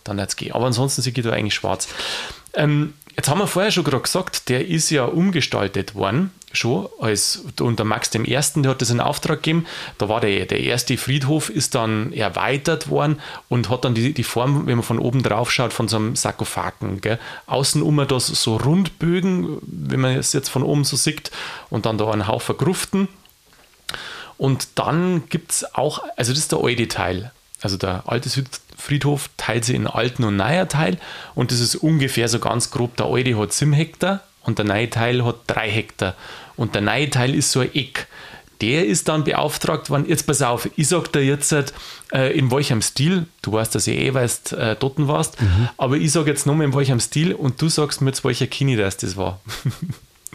Dann 0.04 0.18
darf's 0.18 0.36
gehen. 0.36 0.54
Aber 0.54 0.66
ansonsten 0.66 1.02
sehe 1.02 1.14
ich 1.16 1.24
da 1.24 1.32
eigentlich 1.32 1.56
schwarz. 1.56 1.88
Ähm, 2.56 2.94
jetzt 3.16 3.30
haben 3.30 3.40
wir 3.40 3.48
vorher 3.48 3.72
schon 3.72 3.84
gerade 3.84 4.02
gesagt, 4.02 4.50
der 4.50 4.68
ist 4.68 4.90
ja 4.90 5.06
umgestaltet 5.06 5.96
worden, 5.96 6.32
schon 6.56 6.88
als 7.00 7.44
unter 7.60 7.84
Max 7.84 8.14
Ersten, 8.16 8.64
der 8.64 8.72
hat 8.72 8.82
das 8.82 8.90
in 8.90 9.00
Auftrag 9.00 9.44
gegeben. 9.44 9.66
Da 9.98 10.10
war 10.10 10.22
der, 10.22 10.46
der 10.46 10.62
erste 10.62 10.98
Friedhof, 10.98 11.50
ist 11.50 11.76
dann 11.76 12.14
erweitert 12.14 12.90
worden 12.90 13.20
und 13.50 13.70
hat 13.70 13.86
dann 13.86 13.94
die, 13.94 14.14
die 14.14 14.24
Form, 14.24 14.66
wenn 14.66 14.78
man 14.78 14.84
von 14.84 15.00
oben 15.00 15.22
drauf 15.22 15.52
schaut, 15.52 15.74
von 15.74 15.88
so 15.88 15.98
einem 15.98 16.16
Sarkophagen. 16.16 17.02
Außen 17.48 17.82
um 17.82 18.06
das 18.08 18.28
so 18.28 18.58
Rundbögen, 18.58 19.60
wenn 19.62 20.00
man 20.00 20.16
es 20.16 20.34
jetzt 20.34 20.50
von 20.50 20.64
oben 20.64 20.84
so 20.84 20.96
sieht, 20.96 21.32
und 21.70 21.86
dann 21.86 21.98
da 21.98 22.12
ein 22.12 22.28
Haufen 22.28 22.58
Gruften. 22.58 23.08
Und 24.38 24.68
dann 24.76 25.24
gibt 25.30 25.52
es 25.52 25.76
auch, 25.76 26.04
also 26.18 26.32
das 26.32 26.40
ist 26.40 26.52
der 26.52 26.60
alte 26.60 26.88
Teil. 26.88 27.32
Also 27.62 27.78
der 27.78 28.04
alte 28.06 28.30
Südfriedhof 28.76 29.30
teilt 29.38 29.66
sich 29.66 29.76
in 29.76 29.88
alten 29.88 30.24
und 30.24 30.36
neuer 30.36 30.68
Teil 30.68 30.98
und 31.34 31.52
das 31.52 31.60
ist 31.60 31.76
ungefähr 31.76 32.28
so 32.28 32.40
ganz 32.40 32.72
grob. 32.72 32.96
Der 32.98 33.08
alte 33.08 33.38
hat 33.38 33.54
7 33.54 33.74
Hektar 33.74 34.22
und 34.44 34.58
der 34.58 34.66
neue 34.66 34.90
Teil 34.90 35.24
hat 35.24 35.38
3 35.48 35.70
Hektar. 35.70 36.16
Und 36.56 36.76
der 36.76 36.82
neue 36.82 37.10
Teil 37.10 37.36
ist 37.36 37.52
so 37.52 37.62
ein 37.62 37.74
Eck. 37.74 38.08
Der 38.62 38.86
ist 38.86 39.10
dann 39.10 39.26
beauftragt 39.26 39.90
worden, 39.90 40.06
jetzt 40.08 40.26
pass 40.28 40.42
auf, 40.42 40.70
ich 40.78 40.88
sag 40.88 41.12
dir 41.12 41.26
jetzt 41.26 41.52
äh, 42.14 42.38
in 42.38 42.50
welchem 42.52 42.82
Stil, 42.82 43.26
du 43.42 43.52
weißt, 43.52 43.76
dass 43.76 43.86
ich 43.88 43.98
eh 43.98 44.14
weißt, 44.14 44.54
äh, 44.54 44.76
dort 44.80 44.94
warst, 44.98 45.36
aber 45.76 45.98
ich 45.98 46.14
sage 46.14 46.32
jetzt 46.32 46.46
nochmal 46.46 46.68
in 46.68 46.74
welchem 46.74 47.02
Stil 47.02 47.34
und 47.34 47.62
du 47.62 47.68
sagst 47.68 48.00
mir 48.00 48.12
jetzt, 48.12 48.24
welcher 48.24 48.48
Kini 48.48 48.78
das 48.78 48.96
das 48.96 49.18
war. 49.18 49.42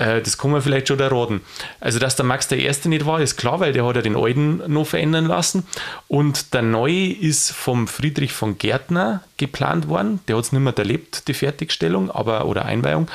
Äh, 0.00 0.22
das 0.22 0.38
kann 0.38 0.50
man 0.50 0.62
vielleicht 0.62 0.88
schon 0.88 0.98
erraten. 0.98 1.42
Also, 1.78 1.98
dass 1.98 2.16
der 2.16 2.24
Max 2.24 2.48
der 2.48 2.58
Erste 2.58 2.88
nicht 2.88 3.04
war, 3.04 3.20
ist 3.20 3.36
klar, 3.36 3.60
weil 3.60 3.72
der 3.72 3.84
hat 3.84 3.96
ja 3.96 4.02
den 4.02 4.16
alten 4.16 4.62
noch 4.66 4.86
verändern 4.86 5.26
lassen. 5.26 5.66
Und 6.08 6.54
der 6.54 6.62
neue 6.62 7.12
ist 7.12 7.52
vom 7.52 7.86
Friedrich 7.86 8.32
von 8.32 8.56
Gärtner 8.56 9.22
geplant 9.36 9.88
worden. 9.88 10.20
Der 10.26 10.36
hat 10.36 10.44
es 10.44 10.52
nicht 10.52 10.62
mehr 10.62 10.76
erlebt, 10.76 11.28
die 11.28 11.34
Fertigstellung 11.34 12.10
aber, 12.10 12.46
oder 12.46 12.64
Einweihung. 12.64 13.08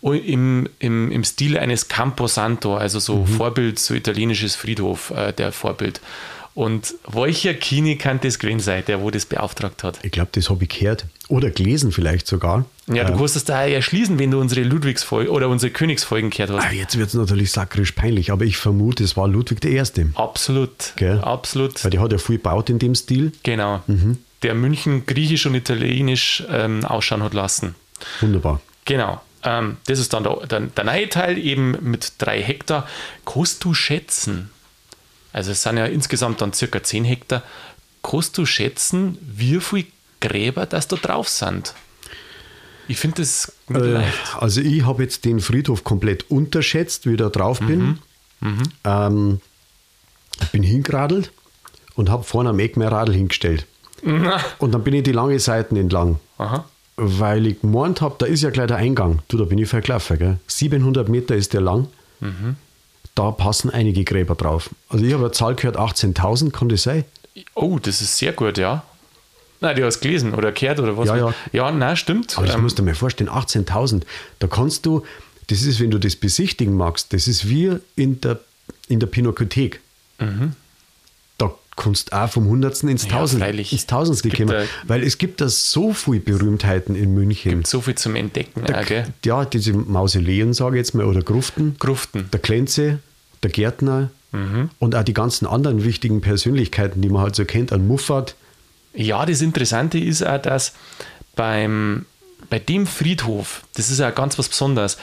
Im, 0.00 0.68
im, 0.78 1.10
Im 1.10 1.24
Stil 1.24 1.58
eines 1.58 1.88
Camposanto, 1.88 2.76
also 2.76 3.00
so 3.00 3.26
Vorbild, 3.26 3.80
so 3.80 3.94
italienisches 3.94 4.54
Friedhof, 4.54 5.10
äh, 5.10 5.32
der 5.32 5.50
Vorbild. 5.50 6.00
Und 6.58 6.96
welcher 7.06 7.54
Kini 7.54 7.98
kann 7.98 8.18
das 8.20 8.40
gewesen 8.40 8.58
sein, 8.58 8.82
der 8.88 9.00
wo 9.00 9.12
das 9.12 9.26
beauftragt 9.26 9.84
hat? 9.84 10.00
Ich 10.02 10.10
glaube, 10.10 10.30
das 10.32 10.50
habe 10.50 10.64
ich 10.64 10.68
gehört. 10.68 11.06
Oder 11.28 11.50
gelesen 11.50 11.92
vielleicht 11.92 12.26
sogar. 12.26 12.64
Ja, 12.88 13.04
du 13.04 13.16
kannst 13.16 13.36
es 13.36 13.44
da 13.44 13.64
erschließen, 13.64 14.18
wenn 14.18 14.32
du 14.32 14.40
unsere 14.40 14.62
Ludwigsfolge 14.62 15.30
oder 15.30 15.48
unsere 15.50 15.70
Königsfolgen 15.70 16.30
gehört 16.30 16.50
hast. 16.50 16.66
Ah, 16.66 16.72
jetzt 16.72 16.98
wird 16.98 17.06
es 17.10 17.14
natürlich 17.14 17.52
sakrisch 17.52 17.92
peinlich, 17.92 18.32
aber 18.32 18.44
ich 18.44 18.56
vermute, 18.56 19.04
es 19.04 19.16
war 19.16 19.28
Ludwig 19.28 19.64
I. 19.64 19.80
Absolut. 20.14 20.94
Gell? 20.96 21.20
Absolut. 21.20 21.84
Weil 21.84 21.92
der 21.92 22.00
hat 22.00 22.10
ja 22.10 22.18
viel 22.18 22.38
gebaut 22.38 22.70
in 22.70 22.80
dem 22.80 22.96
Stil. 22.96 23.30
Genau. 23.44 23.80
Der 24.42 24.54
München 24.54 25.06
griechisch 25.06 25.46
und 25.46 25.54
italienisch 25.54 26.42
ähm, 26.50 26.84
ausschauen 26.84 27.22
hat 27.22 27.34
lassen. 27.34 27.76
Wunderbar. 28.20 28.60
Genau. 28.84 29.20
Ähm, 29.44 29.76
das 29.86 30.00
ist 30.00 30.12
dann 30.12 30.24
der, 30.24 30.44
der, 30.48 30.60
der 30.62 30.84
neue 30.84 31.08
Teil 31.08 31.38
eben 31.38 31.76
mit 31.82 32.14
drei 32.18 32.42
Hektar. 32.42 32.88
Kannst 33.24 33.62
du 33.62 33.74
schätzen, 33.74 34.50
also 35.38 35.52
es 35.52 35.62
sind 35.62 35.76
ja 35.78 35.86
insgesamt 35.86 36.40
dann 36.40 36.52
circa 36.52 36.82
10 36.82 37.04
Hektar, 37.04 37.42
kannst 38.02 38.36
du 38.38 38.44
schätzen, 38.44 39.16
wie 39.20 39.60
viele 39.60 39.86
Gräber 40.20 40.66
das 40.66 40.88
da 40.88 40.96
drauf 40.96 41.28
sind? 41.28 41.74
Ich 42.88 42.98
finde 42.98 43.22
das 43.22 43.52
nicht 43.68 43.80
Äh, 43.80 43.88
leicht. 43.92 44.36
also 44.38 44.60
ich 44.60 44.84
habe 44.84 45.02
jetzt 45.02 45.24
den 45.24 45.40
Friedhof 45.40 45.84
komplett 45.84 46.30
unterschätzt, 46.30 47.06
wie 47.06 47.12
ich 47.12 47.16
da 47.18 47.28
drauf 47.28 47.60
bin. 47.60 47.98
Mhm. 48.40 48.62
Ähm, 48.84 49.40
ich 50.42 50.48
bin 50.48 50.62
hingeradelt 50.62 51.30
und 51.94 52.08
habe 52.10 52.24
vorne 52.24 52.50
am 52.50 52.58
Eck 52.58 52.76
mein 52.76 52.88
Radl 52.88 53.12
hingestellt. 53.14 53.66
Und 54.58 54.72
dann 54.72 54.84
bin 54.84 54.94
ich 54.94 55.02
die 55.02 55.12
lange 55.12 55.38
Seiten 55.40 55.76
entlang. 55.76 56.18
Aha. 56.38 56.64
Weil 56.96 57.46
ich 57.46 57.60
gemeint 57.60 58.00
habe, 58.00 58.14
da 58.18 58.26
ist 58.26 58.42
ja 58.42 58.50
gleich 58.50 58.68
der 58.68 58.76
Eingang. 58.78 59.20
Du, 59.28 59.36
da 59.36 59.44
bin 59.44 59.58
ich 59.58 59.68
verklafft, 59.68 60.08
gell? 60.18 60.38
700 60.46 61.08
Meter 61.08 61.34
ist 61.36 61.52
der 61.52 61.60
lang. 61.60 61.88
Mhm. 62.20 62.56
Da 63.18 63.30
passen 63.32 63.70
einige 63.70 64.04
Gräber 64.04 64.34
drauf. 64.36 64.70
Also 64.88 65.04
ich 65.04 65.12
habe 65.12 65.24
eine 65.24 65.32
Zahl 65.32 65.54
gehört, 65.56 65.76
18.000, 65.76 66.50
kann 66.52 66.68
das 66.68 66.82
sein? 66.84 67.04
Oh, 67.54 67.78
das 67.80 68.00
ist 68.00 68.16
sehr 68.16 68.32
gut, 68.32 68.58
ja. 68.58 68.84
Nein, 69.60 69.74
du 69.74 69.84
hast 69.84 70.00
gelesen 70.00 70.34
oder 70.34 70.52
gehört 70.52 70.78
oder 70.78 70.96
was? 70.96 71.08
Ja, 71.08 71.16
ja. 71.16 71.34
Ja, 71.52 71.72
nein, 71.72 71.96
stimmt. 71.96 72.36
Aber 72.38 72.46
das 72.46 72.54
Ähm, 72.54 72.62
musst 72.62 72.78
du 72.78 72.82
mal 72.84 72.94
vorstellen, 72.94 73.28
18.000. 73.28 74.02
Da 74.38 74.46
kannst 74.46 74.86
du, 74.86 75.02
das 75.48 75.62
ist, 75.62 75.80
wenn 75.80 75.90
du 75.90 75.98
das 75.98 76.14
besichtigen 76.14 76.74
magst, 76.76 77.12
das 77.12 77.26
ist 77.26 77.48
wie 77.48 77.72
in 77.96 78.20
der, 78.20 78.38
in 78.88 79.00
der 79.00 79.08
Pinakothek. 79.08 79.80
Da 81.38 81.54
kannst 81.76 82.12
du 82.12 82.16
auch 82.16 82.28
vom 82.30 82.46
Hundertsten 82.46 82.88
ins 82.88 83.04
Mhm. 83.04 83.10
Ja, 83.10 83.16
Tausend, 83.18 83.42
freilich. 83.42 83.72
ins 83.72 83.86
Tausendste 83.86 84.28
Es 84.28 84.34
gibt 84.34 84.50
kommen. 84.50 84.62
da- 84.64 84.88
Weil 84.88 85.02
es 85.02 85.18
gibt 85.18 85.40
da 85.40 85.48
so 85.48 85.92
viele 85.92 86.20
Berühmtheiten 86.20 86.94
in 86.94 87.14
München. 87.14 87.64
so 87.64 87.80
viel 87.80 87.94
zum 87.96 88.14
Entdecken, 88.16 88.64
Der- 88.64 88.80
auch? 88.80 88.86
Ja, 89.24 89.44
diese 89.44 89.72
Mausoleen, 89.72 90.52
sage 90.54 90.76
ich 90.76 90.80
jetzt 90.80 90.94
mal, 90.94 91.04
oder 91.04 91.22
Gruften. 91.22 91.76
Gruften. 91.78 92.28
Der 92.32 92.40
Klenze, 92.40 93.00
der 93.42 93.50
Gärtner 93.50 94.10
Mhm. 94.32 94.70
und 94.78 94.94
auch 94.94 95.04
die 95.04 95.14
ganzen 95.14 95.46
anderen 95.46 95.84
wichtigen 95.84 96.20
Persönlichkeiten, 96.20 97.00
die 97.00 97.08
man 97.08 97.22
halt 97.22 97.34
so 97.34 97.44
kennt, 97.44 97.72
an 97.72 97.86
Muffat. 97.86 98.34
Ja, 98.92 99.24
das 99.24 99.40
Interessante 99.40 99.98
ist 99.98 100.22
auch, 100.22 100.40
dass 100.40 100.74
beim, 101.34 102.04
bei 102.50 102.58
dem 102.58 102.86
Friedhof, 102.86 103.62
das 103.74 103.90
ist 103.90 104.00
ja 104.00 104.10
ganz 104.10 104.38
was 104.38 104.48
Besonderes. 104.48 104.98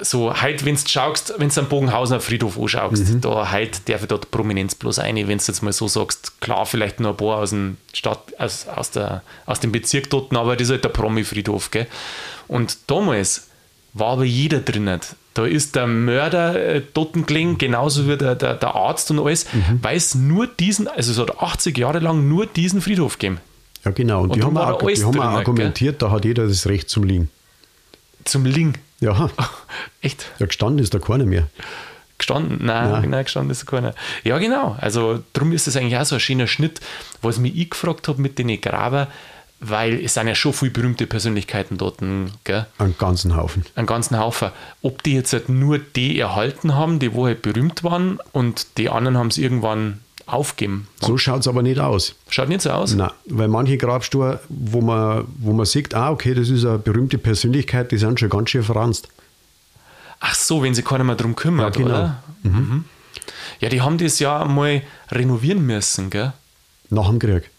So, 0.00 0.34
halt, 0.34 0.64
wenn 0.64 0.74
du 0.74 0.80
schaust, 0.86 1.34
wenn 1.38 1.48
du 1.48 1.60
am 1.60 1.68
Bogenhausener 1.68 2.20
Friedhof 2.20 2.58
anschaust, 2.58 3.08
mhm. 3.08 3.20
da 3.20 3.50
halt 3.50 3.88
darf 3.88 4.06
dort 4.06 4.30
Prominenz 4.30 4.74
bloß 4.74 4.98
eine, 4.98 5.28
wenn 5.28 5.38
du 5.38 5.44
jetzt 5.46 5.62
mal 5.62 5.72
so 5.72 5.88
sagst, 5.88 6.40
klar, 6.40 6.66
vielleicht 6.66 7.00
nur 7.00 7.12
ein 7.12 7.16
paar 7.16 7.38
aus 7.38 7.50
dem 7.50 7.76
Stadt, 7.94 8.34
aus, 8.38 8.66
aus, 8.66 8.90
der, 8.90 9.22
aus 9.46 9.60
dem 9.60 9.72
Bezirk 9.72 10.10
dort, 10.10 10.34
aber 10.34 10.56
das 10.56 10.66
ist 10.66 10.72
halt 10.72 10.84
der 10.84 10.90
Promi-Friedhof, 10.90 11.70
gell? 11.70 11.86
Und 12.48 12.76
damals 12.88 13.48
war 13.94 14.08
aber 14.08 14.24
jeder 14.24 14.60
drinnen. 14.60 15.00
Da 15.36 15.44
ist 15.44 15.76
der 15.76 15.86
Mörder 15.86 16.76
äh, 16.76 16.82
gelegen, 17.26 17.58
genauso 17.58 18.08
wie 18.08 18.16
der, 18.16 18.34
der, 18.34 18.54
der 18.54 18.74
Arzt 18.74 19.10
und 19.10 19.18
alles, 19.18 19.44
mhm. 19.52 19.80
weil 19.82 19.94
es 19.94 20.14
nur 20.14 20.46
diesen, 20.46 20.88
also 20.88 21.12
es 21.12 21.18
hat 21.18 21.42
80 21.42 21.76
Jahre 21.76 21.98
lang 21.98 22.26
nur 22.26 22.46
diesen 22.46 22.80
Friedhof 22.80 23.18
gegeben. 23.18 23.40
Ja, 23.84 23.90
genau. 23.90 24.22
Und, 24.22 24.30
und 24.30 24.36
die 24.36 24.42
haben, 24.42 24.56
auch, 24.56 24.82
die 24.82 25.04
haben 25.04 25.20
auch 25.20 25.24
argumentiert, 25.24 25.98
gell? 25.98 26.08
da 26.08 26.14
hat 26.14 26.24
jeder 26.24 26.48
das 26.48 26.66
Recht 26.66 26.88
zum 26.88 27.04
Liegen. 27.04 27.30
Zum 28.24 28.46
Liegen? 28.46 28.78
Ja. 29.00 29.28
Echt? 30.00 30.24
Ja, 30.38 30.46
gestanden 30.46 30.82
ist 30.82 30.94
da 30.94 31.00
keiner 31.00 31.26
mehr. 31.26 31.48
Gestanden? 32.16 32.64
Nein, 32.64 32.90
nein. 32.90 33.10
nein 33.10 33.24
gestanden 33.24 33.50
ist 33.50 33.66
keiner. 33.66 33.94
Ja, 34.24 34.38
genau. 34.38 34.74
Also, 34.80 35.22
darum 35.34 35.52
ist 35.52 35.66
das 35.66 35.76
eigentlich 35.76 35.98
auch 35.98 36.06
so 36.06 36.16
ein 36.16 36.20
schöner 36.20 36.46
Schnitt, 36.46 36.80
was 37.20 37.38
mich 37.38 37.54
ich 37.54 37.68
gefragt 37.68 38.08
habe 38.08 38.22
mit 38.22 38.38
den 38.38 38.58
Graber 38.58 39.08
weil 39.60 40.04
es 40.04 40.14
sind 40.14 40.28
ja 40.28 40.34
schon 40.34 40.52
viele 40.52 40.70
berühmte 40.70 41.06
Persönlichkeiten 41.06 41.78
dort. 41.78 41.98
Gell? 42.44 42.66
Einen 42.78 42.98
ganzen 42.98 43.36
Haufen. 43.36 43.64
Einen 43.74 43.86
ganzen 43.86 44.18
Haufen. 44.18 44.50
Ob 44.82 45.02
die 45.02 45.14
jetzt 45.14 45.32
halt 45.32 45.48
nur 45.48 45.78
die 45.78 46.18
erhalten 46.18 46.74
haben, 46.74 46.98
die 46.98 47.14
wo 47.14 47.26
halt 47.26 47.42
berühmt 47.42 47.82
waren 47.82 48.18
und 48.32 48.78
die 48.78 48.90
anderen 48.90 49.16
haben 49.16 49.28
es 49.28 49.38
irgendwann 49.38 50.00
aufgeben. 50.26 50.88
So 51.00 51.16
schaut 51.16 51.40
es 51.40 51.48
aber 51.48 51.62
nicht 51.62 51.78
aus. 51.78 52.14
Schaut 52.28 52.48
nicht 52.48 52.60
so 52.62 52.70
aus? 52.70 52.94
Nein, 52.94 53.10
weil 53.26 53.48
manche 53.48 53.78
Grabstuhl, 53.78 54.40
wo 54.48 54.80
man, 54.80 55.24
wo 55.38 55.52
man 55.52 55.66
sieht, 55.66 55.94
ah, 55.94 56.10
okay, 56.10 56.34
das 56.34 56.48
ist 56.50 56.64
eine 56.64 56.78
berühmte 56.78 57.16
Persönlichkeit, 57.16 57.92
die 57.92 57.98
sind 57.98 58.18
schon 58.20 58.28
ganz 58.28 58.50
schön 58.50 58.64
verranzt. 58.64 59.08
Ach 60.18 60.34
so, 60.34 60.62
wenn 60.62 60.74
sich 60.74 60.84
keiner 60.84 61.04
mehr 61.04 61.14
darum 61.14 61.36
kümmert, 61.36 61.76
ja, 61.76 61.82
genau. 61.82 61.94
oder? 61.94 62.22
Mhm. 62.42 62.52
mhm. 62.52 62.84
Ja, 63.60 63.70
die 63.70 63.80
haben 63.80 63.96
das 63.96 64.18
ja 64.18 64.44
mal 64.44 64.82
renovieren 65.10 65.64
müssen, 65.64 66.10
gell? 66.10 66.32
Nach 66.90 67.08
dem 67.08 67.18
Krieg. 67.18 67.50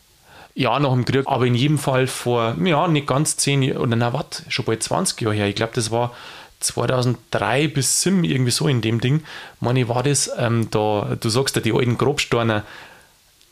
Ja, 0.57 0.79
nach 0.79 0.91
dem 0.91 1.05
Krieg, 1.05 1.27
aber 1.27 1.45
in 1.45 1.53
jedem 1.53 1.77
Fall 1.77 2.07
vor, 2.07 2.55
ja, 2.63 2.87
nicht 2.87 3.05
ganz 3.05 3.37
zehn 3.37 3.61
Jahren, 3.61 3.77
oder 3.77 3.95
na, 3.95 4.11
was, 4.11 4.41
schon 4.49 4.65
bald 4.65 4.81
20 4.81 5.21
Jahre 5.21 5.35
her. 5.35 5.47
Ich 5.47 5.53
glaube, 5.53 5.73
das 5.75 5.91
war 5.91 6.15
2003 6.61 7.67
bis 7.67 8.01
2007, 8.01 8.23
irgendwie 8.23 8.49
so 8.49 8.67
in 8.67 8.81
dem 8.81 8.99
Ding. 8.99 9.21
Meine, 9.59 9.87
war 9.87 10.01
das, 10.01 10.31
ähm, 10.35 10.67
da, 10.71 11.15
du 11.19 11.29
sagst 11.29 11.55
ja, 11.57 11.61
die 11.61 11.73
alten 11.73 11.99
Grobsteine, 11.99 12.63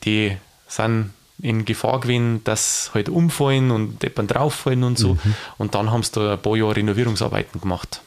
die 0.03 0.35
sind 0.67 1.11
in 1.43 1.63
Gefahr 1.63 1.99
gewesen, 1.99 2.43
dass 2.43 2.89
halt 2.95 3.07
umfallen 3.09 3.69
und 3.69 4.01
jemand 4.01 4.33
drauffallen 4.33 4.83
und 4.83 4.97
so. 4.97 5.13
Mhm. 5.13 5.35
Und 5.59 5.75
dann 5.75 5.91
haben 5.91 6.01
sie 6.01 6.11
da 6.13 6.33
ein 6.33 6.41
paar 6.41 6.55
Jahre 6.55 6.77
Renovierungsarbeiten 6.77 7.61
gemacht. 7.61 8.01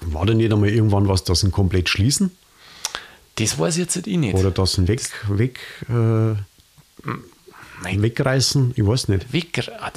War 0.00 0.26
denn 0.26 0.38
nicht 0.38 0.52
einmal 0.52 0.70
irgendwann 0.70 1.06
was, 1.06 1.22
das 1.22 1.40
sie 1.40 1.50
komplett 1.50 1.88
schließen? 1.88 2.32
Das 3.36 3.60
weiß 3.60 3.76
ich 3.76 3.84
jetzt 3.84 4.06
nicht. 4.06 4.34
Oder 4.34 4.50
das 4.50 4.84
weg, 4.88 5.02
weg 5.28 5.60
äh, 5.88 6.34
wegreißen, 7.82 8.72
ich 8.76 8.86
weiß 8.86 9.08
nicht. 9.08 9.32
Weg, 9.32 9.60
ah, 9.80 9.90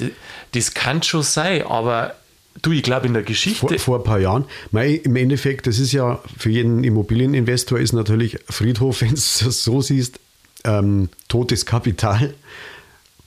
das 0.52 0.74
kann 0.74 1.02
schon 1.02 1.22
sein, 1.22 1.62
aber 1.62 2.14
du, 2.62 2.72
ich 2.72 2.82
glaube 2.82 3.06
in 3.06 3.14
der 3.14 3.22
Geschichte. 3.22 3.58
Vor, 3.60 3.78
vor 3.78 3.98
ein 3.98 4.04
paar 4.04 4.18
Jahren. 4.18 4.44
Mei, 4.70 4.94
Im 4.94 5.16
Endeffekt, 5.16 5.66
das 5.66 5.78
ist 5.78 5.92
ja 5.92 6.20
für 6.36 6.50
jeden 6.50 6.84
Immobilieninvestor 6.84 7.78
ist 7.78 7.92
natürlich 7.92 8.38
Friedhof, 8.48 9.00
wenn 9.00 9.10
du 9.10 9.14
es 9.14 9.64
so 9.64 9.80
siehst, 9.80 10.20
ähm, 10.64 11.08
totes 11.28 11.66
Kapital 11.66 12.34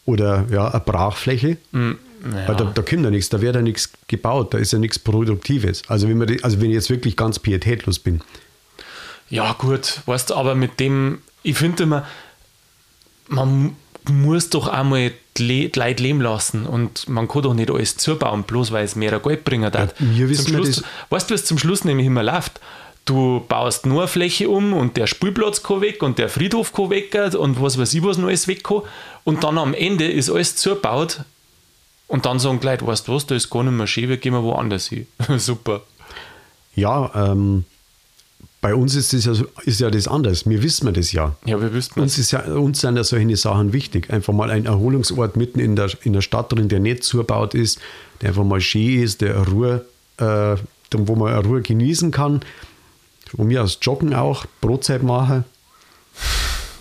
oder 0.06 0.46
ja, 0.52 0.68
eine 0.68 0.80
Brachfläche. 0.80 1.58
Mm, 1.72 1.92
ja. 2.24 2.48
Weil 2.48 2.56
da, 2.56 2.66
da 2.66 2.82
kommt 2.82 3.04
ja 3.04 3.10
nichts, 3.10 3.30
da 3.30 3.42
wird 3.42 3.56
ja 3.56 3.62
nichts 3.62 3.92
gebaut, 4.08 4.54
da 4.54 4.58
ist 4.58 4.74
ja 4.74 4.80
nichts 4.80 5.00
Produktives. 5.00 5.84
Also 5.88 6.08
wenn, 6.10 6.18
man, 6.18 6.38
also 6.42 6.60
wenn 6.60 6.70
ich 6.70 6.76
jetzt 6.76 6.90
wirklich 6.90 7.16
ganz 7.16 7.40
pietätlos 7.40 8.00
bin. 8.00 8.22
Ja, 9.30 9.54
gut, 9.54 10.02
weißt 10.06 10.30
du, 10.30 10.36
aber 10.36 10.56
mit 10.56 10.80
dem, 10.80 11.22
ich 11.42 11.58
finde 11.58 11.84
immer, 11.84 12.06
man 13.28 13.76
muss 14.10 14.50
doch 14.50 14.68
einmal 14.68 15.12
die 15.38 15.72
Leute 15.76 16.04
leben 16.04 16.22
lassen 16.22 16.66
und 16.66 17.08
man 17.08 17.28
kann 17.28 17.44
doch 17.44 17.54
nicht 17.54 17.72
alles 17.72 17.98
zubauen, 17.98 18.44
bloß 18.44 18.72
weil 18.72 18.86
es 18.86 18.96
mehr 18.96 19.20
Geld 19.20 19.44
bringen 19.44 19.72
darf. 19.72 19.94
Ja, 20.16 20.28
zum 20.34 20.48
Schluss, 20.48 20.84
weißt 21.10 21.30
du, 21.30 21.34
was 21.34 21.46
zum 21.46 21.58
Schluss 21.58 21.86
nämlich 21.86 22.08
immer 22.08 22.24
läuft? 22.24 22.60
Du 23.06 23.44
baust 23.48 23.86
nur 23.86 24.02
eine 24.02 24.08
Fläche 24.08 24.50
um 24.50 24.74
und 24.74 24.96
der 24.98 25.08
Spielplatz 25.08 25.64
kann 25.64 25.82
weg 25.82 26.04
und 26.04 26.20
der 26.20 26.30
Friedhof 26.30 26.74
kann 26.74 26.90
weg 26.92 27.16
und 27.36 27.62
was 27.62 27.78
weiß 27.78 27.94
ich, 27.94 28.04
was 28.04 28.18
noch 28.18 28.28
alles 28.28 28.48
weg 28.48 28.64
kann. 28.64 28.82
Und 29.24 29.44
dann 29.44 29.58
am 29.58 29.74
Ende 29.74 30.10
ist 30.10 30.30
alles 30.30 30.56
zugebaut 30.56 31.22
und 32.08 32.26
dann 32.26 32.40
sagen 32.40 32.60
die 32.60 32.68
Leute, 32.68 32.86
weißt 32.86 33.08
du 33.08 33.14
was, 33.14 33.26
da 33.26 33.36
ist 33.36 33.50
gar 33.50 33.64
nicht 33.64 33.74
mehr 33.74 33.88
schön, 33.88 34.10
wir 34.10 34.18
gehen 34.18 34.34
mal 34.34 34.44
woanders 34.44 34.88
hin. 34.88 35.08
Super. 35.38 35.82
Ja, 36.76 37.12
ähm, 37.16 37.66
bei 38.62 38.76
uns 38.76 38.96
ist, 38.96 39.12
das 39.12 39.26
ja, 39.26 39.34
ist 39.64 39.80
ja 39.80 39.90
das 39.90 40.08
anders. 40.08 40.48
Wir 40.48 40.62
wissen 40.62 40.94
das 40.94 41.12
ja. 41.12 41.36
Ja, 41.46 41.60
wir 41.60 41.74
wissen 41.74 42.00
uns, 42.00 42.20
ist 42.20 42.32
ja, 42.32 42.42
uns 42.42 42.82
sind 42.82 42.96
ja 42.96 43.04
solche 43.04 43.36
Sachen 43.36 43.74
wichtig. 43.74 44.12
Einfach 44.12 44.34
mal 44.34 44.52
ein 44.52 44.68
Erholungsort 44.68 45.36
mitten 45.36 45.60
in 45.60 45.76
der, 45.76 45.90
in 46.04 46.14
der 46.14 46.22
Stadt 46.22 46.52
drin, 46.52 46.70
der 46.70 46.80
nicht 46.80 47.04
zugebaut 47.04 47.56
ist, 47.56 47.80
der 48.22 48.30
einfach 48.30 48.44
mal 48.44 48.62
schön 48.62 49.02
ist, 49.02 49.22
der 49.22 49.36
Ruhe, 49.48 49.86
äh, 50.18 50.56
wo 50.92 51.16
man 51.16 51.44
Ruhe 51.44 51.62
genießen 51.62 52.12
kann. 52.12 52.42
Von 53.36 53.48
mir 53.48 53.64
aus 53.64 53.80
joggen 53.82 54.14
auch, 54.14 54.46
Brotzeit 54.62 55.02
machen. 55.02 55.44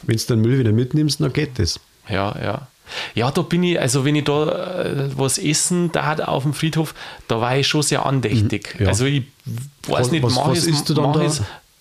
Wenn 0.03 0.17
du 0.17 0.25
den 0.25 0.41
Müll 0.43 0.59
wieder 0.59 0.73
mitnimmst, 0.73 1.21
dann 1.21 1.33
geht 1.33 1.59
das. 1.59 1.81
Ja, 2.09 2.37
ja. 2.43 2.69
Ja, 3.15 3.31
da 3.31 3.43
bin 3.43 3.63
ich, 3.63 3.81
also 3.81 4.05
wenn 4.05 4.17
ich 4.17 4.25
da 4.25 4.83
äh, 4.83 5.11
was 5.17 5.39
essen 5.39 5.93
da 5.93 6.13
auf 6.15 6.43
dem 6.43 6.53
Friedhof, 6.53 6.93
da 7.29 7.41
war 7.41 7.57
ich 7.57 7.69
schon 7.69 7.83
sehr 7.83 8.05
andächtig. 8.05 8.77
Ja. 8.81 8.89
Also 8.89 9.05
ich 9.05 9.25
weiß 9.87 10.01
was, 10.01 10.11
nicht, 10.11 10.25
was, 10.25 10.37
was 10.37 10.67
isst 10.67 10.89
du 10.89 10.95
dann 10.95 11.13
da? 11.13 11.31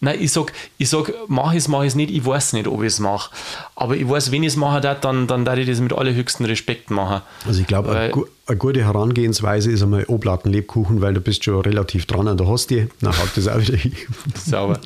Nein, 0.01 0.17
ich 0.21 0.31
sag, 0.31 0.53
ich 0.77 0.89
sag, 0.89 1.11
mach 1.27 1.53
es, 1.53 1.67
mach 1.67 1.83
es 1.83 1.93
nicht, 1.93 2.09
ich 2.09 2.25
weiß 2.25 2.53
nicht, 2.53 2.67
ob 2.67 2.81
ich 2.81 2.87
es 2.87 2.99
mache. 2.99 3.31
Aber 3.75 3.97
ich 3.97 4.07
weiß, 4.07 4.31
wenn 4.31 4.43
ich 4.43 4.49
es 4.49 4.55
mache, 4.55 4.79
dann, 4.79 5.27
dann 5.27 5.43
darf 5.43 5.57
ich 5.57 5.67
das 5.67 5.81
mit 5.81 5.91
allerhöchstem 5.91 6.45
Respekt 6.45 6.89
machen. 6.89 7.21
Also 7.45 7.59
ich 7.59 7.67
glaube, 7.67 7.91
eine, 7.91 8.13
eine, 8.47 8.57
gute 8.57 8.85
Herangehensweise 8.85 9.69
ist 9.71 9.83
einmal 9.83 10.05
Oblaten 10.07 10.51
Lebkuchen, 10.51 11.01
weil 11.01 11.13
du 11.13 11.19
bist 11.19 11.43
schon 11.43 11.59
relativ 11.61 12.05
dran 12.05 12.29
an 12.29 12.37
der 12.37 12.47
Hostie, 12.47 12.87
dann 13.01 13.17
haut 13.17 13.31
das 13.35 13.49
auch 13.49 13.59
wieder 13.59 13.75
hin. 13.75 13.93
Sauber. 14.35 14.79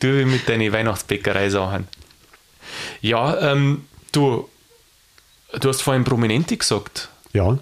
Du 0.00 0.18
wie 0.18 0.26
mit 0.26 0.46
deinen 0.46 0.70
Weihnachtsbäckerei-Sachen. 0.70 1.88
Ja, 3.00 3.52
ähm, 3.52 3.86
du, 4.12 4.48
du 5.60 5.68
hast 5.70 5.80
vorhin 5.80 6.04
Prominente 6.04 6.58
gesagt. 6.58 7.08
Ja. 7.32 7.58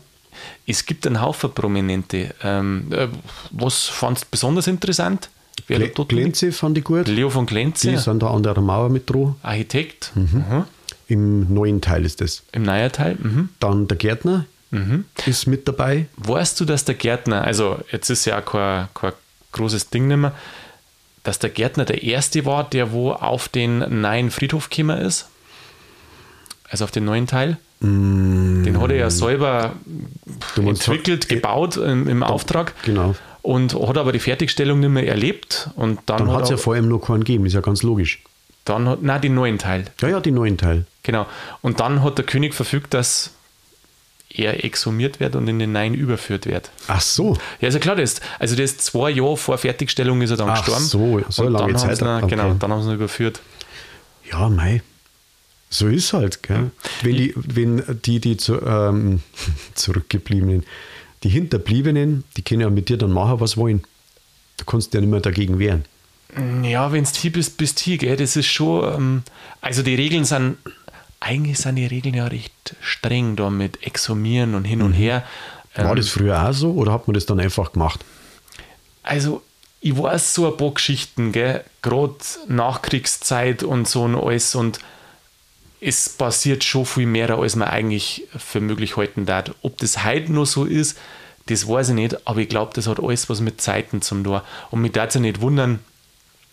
Es 0.66 0.84
gibt 0.84 1.06
einen 1.06 1.20
Haufen 1.20 1.52
Prominente. 1.52 2.34
Ähm, 2.42 2.92
äh, 2.92 3.06
was 3.52 3.84
fandest 3.84 4.24
du 4.24 4.30
besonders 4.32 4.66
interessant? 4.66 5.30
Wer 5.66 5.88
Gle 5.88 6.04
Glenze 6.06 6.52
fand 6.52 6.78
ich 6.78 6.84
gut. 6.84 7.08
Leo 7.08 7.30
von 7.30 7.46
Glenze. 7.46 7.90
Die 7.90 7.96
sind 7.96 8.22
da 8.22 8.30
an 8.30 8.42
der 8.42 8.60
Mauer 8.60 8.88
mit 8.88 9.10
dran. 9.10 9.36
Architekt. 9.42 10.12
Mhm. 10.14 10.44
Mhm. 10.48 10.64
Im 11.08 11.54
neuen 11.54 11.80
Teil 11.80 12.04
ist 12.04 12.20
das. 12.20 12.42
Im 12.52 12.62
neuen 12.62 12.90
Teil. 12.92 13.16
Mhm. 13.20 13.48
Dann 13.60 13.88
der 13.88 13.96
Gärtner 13.96 14.46
mhm. 14.70 15.04
ist 15.24 15.46
mit 15.46 15.66
dabei. 15.66 16.06
Weißt 16.16 16.60
du, 16.60 16.64
dass 16.64 16.84
der 16.84 16.94
Gärtner, 16.94 17.42
also 17.42 17.78
jetzt 17.90 18.10
ist 18.10 18.24
ja 18.24 18.38
auch 18.38 18.44
kein, 18.44 18.88
kein 18.94 19.12
großes 19.52 19.90
Ding 19.90 20.06
mehr, 20.06 20.32
dass 21.22 21.38
der 21.38 21.50
Gärtner 21.50 21.84
der 21.84 22.02
erste 22.02 22.44
war, 22.44 22.64
der 22.64 22.92
wo 22.92 23.12
auf 23.12 23.48
den 23.48 24.00
neuen 24.00 24.30
Friedhof 24.30 24.70
gekommen 24.70 24.98
ist? 24.98 25.28
Also 26.68 26.84
auf 26.84 26.90
den 26.90 27.04
neuen 27.04 27.26
Teil? 27.26 27.58
Mm. 27.80 28.64
Den 28.64 28.80
hat 28.80 28.90
er 28.90 28.96
ja 28.96 29.10
selber 29.10 29.72
entwickelt, 30.56 31.28
gebaut 31.28 31.76
im, 31.76 32.08
im 32.08 32.22
Auftrag. 32.22 32.74
Genau 32.84 33.14
und 33.46 33.74
hat 33.74 33.96
aber 33.96 34.10
die 34.10 34.18
Fertigstellung 34.18 34.80
nicht 34.80 34.88
mehr 34.88 35.06
erlebt. 35.06 35.70
Und 35.76 36.00
dann, 36.06 36.18
dann 36.18 36.32
hat 36.32 36.44
es 36.44 36.50
ja 36.50 36.56
vor 36.56 36.74
allem 36.74 36.88
noch 36.88 36.98
keinen 36.98 37.20
gegeben, 37.20 37.46
ist 37.46 37.52
ja 37.52 37.60
ganz 37.60 37.84
logisch. 37.84 38.20
Dann 38.64 38.88
hat, 38.88 39.02
nein, 39.02 39.20
den 39.20 39.34
neuen 39.34 39.58
Teil. 39.58 39.84
Ja, 40.00 40.08
ja, 40.08 40.20
den 40.20 40.34
neuen 40.34 40.58
Teil. 40.58 40.84
Genau. 41.04 41.26
Und 41.62 41.78
dann 41.78 42.02
hat 42.02 42.18
der 42.18 42.24
König 42.24 42.54
verfügt, 42.54 42.92
dass 42.92 43.30
er 44.28 44.64
exhumiert 44.64 45.20
wird 45.20 45.36
und 45.36 45.46
in 45.46 45.60
den 45.60 45.70
Nein 45.70 45.94
überführt 45.94 46.46
wird. 46.46 46.70
Ach 46.88 47.00
so. 47.00 47.38
Ja, 47.60 47.68
ist 47.68 47.74
ja 47.74 47.80
klar, 47.80 47.94
das, 47.94 48.20
also 48.40 48.56
das 48.56 48.78
zwei 48.78 49.10
Jahre 49.10 49.36
vor 49.36 49.56
Fertigstellung 49.58 50.20
ist 50.22 50.30
er 50.30 50.36
dann 50.36 50.50
Ach 50.50 50.64
gestorben. 50.64 50.84
so, 50.84 51.22
so 51.28 51.44
und 51.44 51.52
lange 51.52 51.76
Zeit. 51.76 52.00
Ihn, 52.00 52.08
okay. 52.08 52.26
Genau, 52.30 52.54
dann 52.54 52.72
haben 52.72 52.82
sie 52.82 52.90
ihn 52.90 52.96
überführt. 52.96 53.40
Ja, 54.28 54.48
mei. 54.48 54.82
So 55.70 55.86
ist 55.86 56.12
halt, 56.12 56.42
gell? 56.42 56.72
Wenn 57.02 57.16
die, 57.16 57.32
wenn 57.36 58.00
die, 58.04 58.18
die 58.18 58.36
zu, 58.36 58.60
ähm, 58.60 59.20
zurückgebliebenen 59.74 60.64
die 61.22 61.28
Hinterbliebenen, 61.28 62.24
die 62.36 62.42
können 62.42 62.60
ja 62.60 62.70
mit 62.70 62.88
dir 62.88 62.98
dann 62.98 63.12
machen, 63.12 63.40
was 63.40 63.56
wollen. 63.56 63.82
Du 64.58 64.64
kannst 64.64 64.94
ja 64.94 65.00
nicht 65.00 65.10
mehr 65.10 65.20
dagegen 65.20 65.58
wehren. 65.58 65.84
Ja, 66.62 66.92
wenn 66.92 67.04
es 67.04 67.14
hier 67.14 67.32
bist, 67.32 67.56
bist 67.56 67.78
hier, 67.78 67.98
gell? 67.98 68.16
Das 68.16 68.36
ist 68.36 68.46
schon, 68.46 68.94
ähm, 68.94 69.22
also 69.60 69.82
die 69.82 69.94
Regeln 69.94 70.24
sind, 70.24 70.58
eigentlich 71.20 71.58
sind 71.58 71.76
die 71.76 71.86
Regeln 71.86 72.14
ja 72.14 72.26
recht 72.26 72.76
streng 72.80 73.36
da 73.36 73.48
mit 73.48 73.86
Exhumieren 73.86 74.54
und 74.54 74.64
hin 74.64 74.82
und 74.82 74.90
mhm. 74.90 74.94
her. 74.94 75.24
War 75.74 75.90
ähm, 75.90 75.96
das 75.96 76.08
früher 76.08 76.48
auch 76.48 76.52
so 76.52 76.72
oder 76.72 76.92
hat 76.92 77.06
man 77.06 77.14
das 77.14 77.26
dann 77.26 77.40
einfach 77.40 77.72
gemacht? 77.72 78.04
Also, 79.02 79.42
ich 79.80 79.96
weiß 79.96 80.34
so 80.34 80.50
ein 80.50 80.56
paar 80.56 80.72
Geschichten, 80.72 81.32
gell? 81.32 81.64
Gerade 81.80 82.16
Nachkriegszeit 82.48 83.62
und 83.62 83.88
so 83.88 84.02
und 84.02 84.16
alles 84.16 84.54
und 84.54 84.80
es 85.86 86.08
passiert 86.08 86.64
schon 86.64 86.84
viel 86.84 87.06
mehr, 87.06 87.30
als 87.30 87.54
man 87.54 87.68
eigentlich 87.68 88.24
für 88.36 88.60
möglich 88.60 88.96
halten 88.96 89.24
darf. 89.24 89.54
Ob 89.62 89.78
das 89.78 90.04
heute 90.04 90.32
nur 90.32 90.44
so 90.44 90.64
ist, 90.64 90.98
Das 91.48 91.68
weiß 91.68 91.90
ich 91.90 91.94
nicht, 91.94 92.26
aber 92.26 92.40
ich 92.40 92.48
glaube, 92.48 92.72
das 92.74 92.88
hat 92.88 92.98
alles 93.00 93.30
was 93.30 93.40
mit 93.40 93.60
Zeiten 93.60 94.02
zum 94.02 94.24
tun. 94.24 94.40
Und 94.72 94.80
mich 94.80 94.90
darf 94.90 95.10
es 95.10 95.20
nicht 95.20 95.40
wundern, 95.40 95.78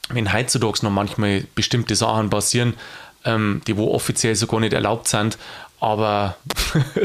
wenn 0.09 0.31
heutzutage 0.31 0.79
noch 0.83 0.91
manchmal 0.91 1.45
bestimmte 1.55 1.95
Sachen 1.95 2.29
passieren, 2.29 2.75
ähm, 3.25 3.61
die 3.65 3.75
wo 3.75 3.91
offiziell 3.91 4.35
so 4.35 4.45
gar 4.45 4.59
nicht 4.59 4.73
erlaubt 4.73 5.07
sind, 5.07 5.39
aber 5.83 6.37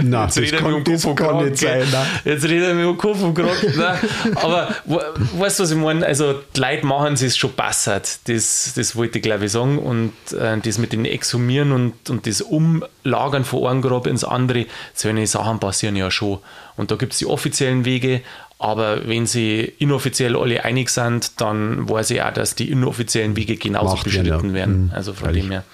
Na, 0.03 0.25
jetzt 0.25 0.39
redet 0.39 0.61
er 0.61 0.69
mit 0.69 0.87
dem 0.87 0.95
nicht 0.95 1.59
sein. 1.59 1.83
Nein. 1.91 2.07
Jetzt 2.25 2.45
redet 2.45 2.69
er 2.69 2.75
mit 2.75 2.85
dem 2.85 2.97
Kopf 2.97 3.21
und 3.21 3.35
Kragen. 3.35 3.97
aber 4.37 4.69
weißt 4.87 5.59
du, 5.59 5.63
was 5.65 5.71
ich 5.73 5.77
meine? 5.77 6.07
Also, 6.07 6.35
die 6.55 6.61
Leute 6.61 6.87
machen 6.87 7.15
es 7.15 7.37
schon 7.37 7.53
besser. 7.55 8.01
Das, 8.27 8.73
das 8.77 8.95
wollte 8.95 9.19
ich, 9.19 9.25
glaube 9.25 9.47
ich, 9.47 9.53
sagen. 9.53 9.81
Und 9.81 10.13
äh, 10.33 10.59
das 10.59 10.79
mit 10.79 10.93
dem 10.93 11.05
Exhumieren 11.05 11.73
und, 11.73 12.09
und 12.09 12.25
das 12.29 12.41
Umlagern 12.41 13.45
von 13.45 13.67
einem 13.67 13.83
Grab 13.83 14.07
ins 14.07 14.23
andere, 14.23 14.67
solche 14.95 15.27
Sachen 15.27 15.59
passieren 15.59 15.97
ja 15.97 16.09
schon. 16.13 16.39
Und 16.77 16.93
da 16.93 16.95
gibt 16.95 17.15
es 17.15 17.19
die 17.19 17.27
offiziellen 17.27 17.85
Wege, 17.85 18.21
aber 18.61 19.09
wenn 19.09 19.27
sie 19.27 19.61
inoffiziell 19.79 20.37
alle 20.37 20.65
einig 20.65 20.91
sind, 20.91 21.41
dann 21.41 21.89
weiß 21.89 22.11
ich 22.11 22.23
auch, 22.23 22.33
dass 22.33 22.55
die 22.55 22.71
inoffiziellen 22.71 23.35
Wege 23.35 23.57
genauso 23.57 23.97
Macht 23.97 24.05
beschritten 24.05 24.49
ja. 24.49 24.55
werden. 24.55 24.85
Mhm. 24.85 24.93
Also 24.95 25.15
von 25.15 25.33
dem 25.33 25.51
her. 25.51 25.65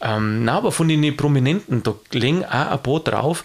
Ähm, 0.00 0.44
na, 0.44 0.58
aber 0.58 0.72
von 0.72 0.88
den 0.88 1.16
Prominenten, 1.16 1.82
da 1.82 1.94
liegen 2.12 2.44
auch 2.44 2.50
ein 2.50 2.82
paar 2.82 3.00
drauf, 3.00 3.44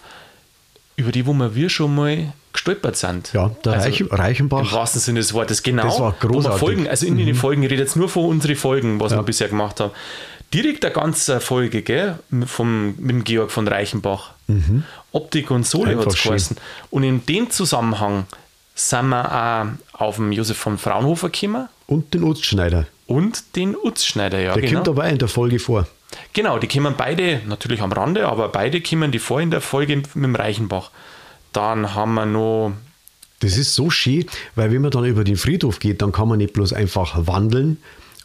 über 0.96 1.12
die, 1.12 1.26
wo 1.26 1.34
wir 1.34 1.68
schon 1.70 1.94
mal 1.94 2.32
gestolpert 2.52 2.96
sind. 2.96 3.32
Ja, 3.32 3.50
der 3.64 3.72
also, 3.72 3.88
Reich, 3.88 4.04
Reichenbach. 4.10 4.60
Im 4.60 4.72
wahrsten 4.72 5.00
Sinne 5.00 5.20
des 5.20 5.32
Wortes, 5.32 5.62
genau. 5.62 5.84
Das 5.84 6.00
war 6.00 6.14
großartig. 6.20 6.60
Folgen, 6.60 6.88
also 6.88 7.06
in 7.06 7.14
mhm. 7.14 7.26
den 7.26 7.34
Folgen, 7.34 7.62
ich 7.62 7.70
rede 7.70 7.82
jetzt 7.82 7.96
nur 7.96 8.08
von 8.08 8.26
unseren 8.26 8.56
Folgen, 8.56 9.00
was 9.00 9.12
ja. 9.12 9.18
wir 9.18 9.22
bisher 9.22 9.48
gemacht 9.48 9.80
haben. 9.80 9.92
Direkt 10.52 10.84
eine 10.84 10.92
ganze 10.92 11.40
Folge, 11.40 11.80
gell, 11.80 12.18
vom, 12.44 12.94
mit 12.98 13.10
dem 13.10 13.24
Georg 13.24 13.50
von 13.50 13.66
Reichenbach. 13.66 14.32
Mhm. 14.48 14.84
Optik 15.12 15.50
und 15.50 15.66
Sohle 15.66 15.96
hat 15.96 16.06
es 16.06 16.22
geheißen. 16.22 16.58
Und 16.90 17.04
in 17.04 17.24
dem 17.24 17.50
Zusammenhang 17.50 18.26
sind 18.74 19.08
wir 19.08 19.78
auch 19.94 20.00
auf 20.00 20.16
den 20.16 20.32
Josef 20.32 20.58
von 20.58 20.76
Fraunhofer 20.76 21.30
gekommen. 21.30 21.68
Und 21.86 22.12
den 22.12 22.22
Utzschneider. 22.22 22.86
Und 23.06 23.56
den 23.56 23.74
Utzschneider, 23.76 24.40
ja. 24.40 24.52
Der 24.52 24.62
genau. 24.62 24.74
kommt 24.74 24.88
aber 24.88 25.08
in 25.08 25.18
der 25.18 25.28
Folge 25.28 25.58
vor. 25.58 25.86
Genau, 26.32 26.58
die 26.58 26.68
kommen 26.68 26.94
beide, 26.96 27.40
natürlich 27.46 27.82
am 27.82 27.92
Rande, 27.92 28.26
aber 28.26 28.48
beide 28.48 28.80
kommen 28.80 29.12
die 29.12 29.18
vor 29.18 29.40
in 29.40 29.50
der 29.50 29.60
Folge 29.60 29.96
mit 29.96 30.14
dem 30.14 30.34
Reichenbach. 30.34 30.90
Dann 31.52 31.94
haben 31.94 32.14
wir 32.14 32.26
noch. 32.26 32.72
Das 33.40 33.58
ist 33.58 33.74
so 33.74 33.90
schön, 33.90 34.26
weil 34.54 34.72
wenn 34.72 34.82
man 34.82 34.90
dann 34.90 35.04
über 35.04 35.24
den 35.24 35.36
Friedhof 35.36 35.80
geht, 35.80 36.00
dann 36.00 36.12
kann 36.12 36.28
man 36.28 36.38
nicht 36.38 36.52
bloß 36.52 36.72
einfach 36.72 37.26
wandeln 37.26 37.78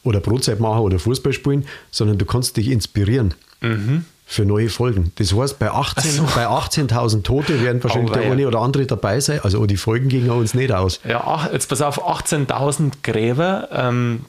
oder 0.03 0.19
Brotzeit 0.19 0.59
machen 0.59 0.81
oder 0.81 0.99
Fußball 0.99 1.33
spielen, 1.33 1.65
sondern 1.91 2.17
du 2.17 2.25
kannst 2.25 2.55
dich 2.55 2.67
inspirieren. 2.69 3.33
Mhm 3.61 4.05
für 4.29 4.43
neue 4.43 4.67
Folgen. 4.67 5.13
Das 5.15 5.33
heißt, 5.33 5.57
bei 5.57 5.71
18.000 5.71 6.09
so. 6.11 6.25
18 6.25 7.23
Tote 7.23 7.63
werden 7.63 7.81
wahrscheinlich 7.81 8.11
oh, 8.11 8.13
der 8.13 8.29
eine 8.29 8.45
oder 8.45 8.59
andere 8.59 8.85
dabei 8.85 9.21
sein. 9.21 9.39
Also 9.41 9.65
die 9.65 9.77
Folgen 9.77 10.09
gingen 10.09 10.29
uns 10.29 10.53
nicht 10.53 10.73
aus. 10.73 10.99
Ja, 11.07 11.49
jetzt 11.51 11.69
pass 11.69 11.81
auf, 11.81 12.05
18.000 12.05 12.91
Gräber, 13.03 13.69
ähm, 13.71 14.25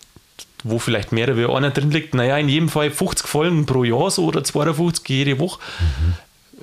wo 0.64 0.78
vielleicht 0.78 1.12
mehr 1.12 1.36
wie 1.36 1.44
einer 1.44 1.70
drin 1.70 1.90
liegt. 1.90 2.14
Naja, 2.14 2.36
in 2.38 2.48
jedem 2.48 2.68
Fall 2.68 2.90
50 2.90 3.26
Folgen 3.26 3.66
pro 3.66 3.84
Jahr 3.84 4.10
so 4.10 4.26
oder 4.26 4.42
52 4.42 5.08
jede 5.08 5.38
Woche. 5.38 5.60
Mhm. 5.80 6.14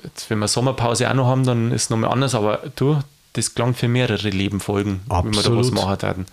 Jetzt, 0.04 0.30
wenn 0.30 0.38
wir 0.38 0.48
Sommerpause 0.48 1.10
auch 1.10 1.14
noch 1.14 1.26
haben, 1.26 1.44
dann 1.44 1.72
ist 1.72 1.84
es 1.84 1.90
nochmal 1.90 2.10
anders. 2.10 2.34
Aber 2.34 2.60
du, 2.76 2.98
das 3.32 3.54
klang 3.54 3.74
für 3.74 3.88
mehrere 3.88 4.28
Lebenfolgen, 4.28 5.00
Absolut. 5.08 5.36
wenn 5.36 5.44
wir 5.44 5.50
da 5.50 5.58
was 5.58 5.70
machen 5.70 6.02
würden. 6.02 6.26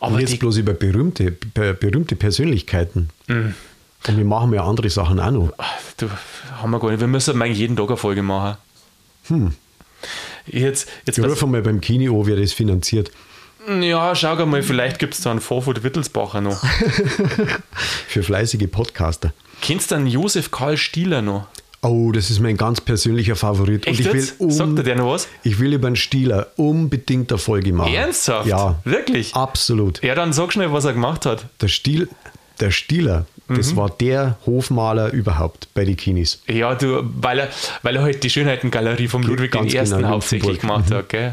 Aber 0.00 0.14
Und 0.14 0.20
jetzt 0.20 0.32
die, 0.32 0.38
bloß 0.38 0.56
über 0.58 0.72
berühmte, 0.72 1.30
berühmte 1.30 2.16
Persönlichkeiten. 2.16 3.10
Mhm. 3.26 3.54
Und 4.08 4.16
wir 4.16 4.24
machen 4.24 4.52
ja 4.54 4.64
andere 4.64 4.88
Sachen 4.88 5.20
auch 5.20 5.30
noch. 5.30 5.52
Du, 5.98 6.08
haben 6.56 6.70
wir 6.70 6.80
gar 6.80 6.90
nicht. 6.90 7.00
Wir 7.00 7.06
müssen 7.06 7.40
eigentlich 7.40 7.58
jeden 7.58 7.76
Tag 7.76 7.88
eine 7.88 7.96
Folge 7.98 8.22
machen. 8.22 8.56
Hm. 9.28 9.52
Jetzt, 10.46 10.88
jetzt 11.06 11.18
ich 11.18 11.24
rufe 11.24 11.46
mal 11.46 11.62
beim 11.62 11.80
Kino 11.80 12.18
an, 12.18 12.26
wer 12.26 12.36
das 12.36 12.52
finanziert. 12.52 13.10
Ja, 13.82 14.14
schau 14.14 14.46
mal, 14.46 14.62
vielleicht 14.62 14.98
gibt 14.98 15.14
es 15.14 15.20
da 15.20 15.30
einen 15.30 15.40
Vorfurt 15.40 15.82
Wittelsbacher 15.82 16.40
noch. 16.40 16.62
Für 18.08 18.22
fleißige 18.22 18.70
Podcaster. 18.70 19.32
Kennst 19.62 19.90
du 19.90 19.94
einen 19.94 20.06
Josef 20.06 20.50
Karl 20.50 20.76
Stieler 20.76 21.22
noch? 21.22 21.46
Oh, 21.82 22.12
das 22.12 22.30
ist 22.30 22.40
mein 22.40 22.56
ganz 22.56 22.80
persönlicher 22.80 23.36
Favorit. 23.36 23.86
Echt 23.86 24.00
Und 24.00 24.06
ich 24.06 24.12
will 24.12 24.28
um, 24.38 24.50
Sagt 24.50 24.78
er 24.78 24.84
dir 24.84 24.96
noch 24.96 25.12
was? 25.12 25.28
Ich 25.42 25.58
will 25.60 25.72
über 25.72 25.86
einen 25.86 25.96
Stieler 25.96 26.48
unbedingt 26.56 27.32
eine 27.32 27.38
Folge 27.38 27.72
machen. 27.72 27.94
Ernsthaft? 27.94 28.46
Ja. 28.46 28.80
Wirklich? 28.84 29.34
Absolut. 29.34 30.02
Ja, 30.02 30.14
dann 30.14 30.32
sag 30.32 30.52
schnell, 30.52 30.72
was 30.72 30.84
er 30.84 30.92
gemacht 30.92 31.24
hat. 31.24 31.46
Der, 31.62 31.68
Stiel, 31.68 32.08
der 32.60 32.70
Stieler, 32.70 33.24
das 33.48 33.72
mhm. 33.72 33.76
war 33.76 33.90
der 33.90 34.36
Hofmaler 34.44 35.10
überhaupt 35.12 35.68
bei 35.72 35.86
den 35.86 35.96
Kinis. 35.96 36.42
Ja, 36.46 36.74
du, 36.74 37.02
weil 37.02 37.38
er, 37.38 37.48
weil 37.82 37.96
er 37.96 38.02
halt 38.02 38.22
die 38.24 38.30
Schönheitengalerie 38.30 39.08
vom 39.08 39.22
Ludwig 39.22 39.54
I. 39.54 39.66
Genau, 39.68 40.08
hauptsächlich 40.08 40.60
gemacht 40.60 40.90
mhm. 40.90 40.94
hat, 40.94 41.08
gell? 41.08 41.32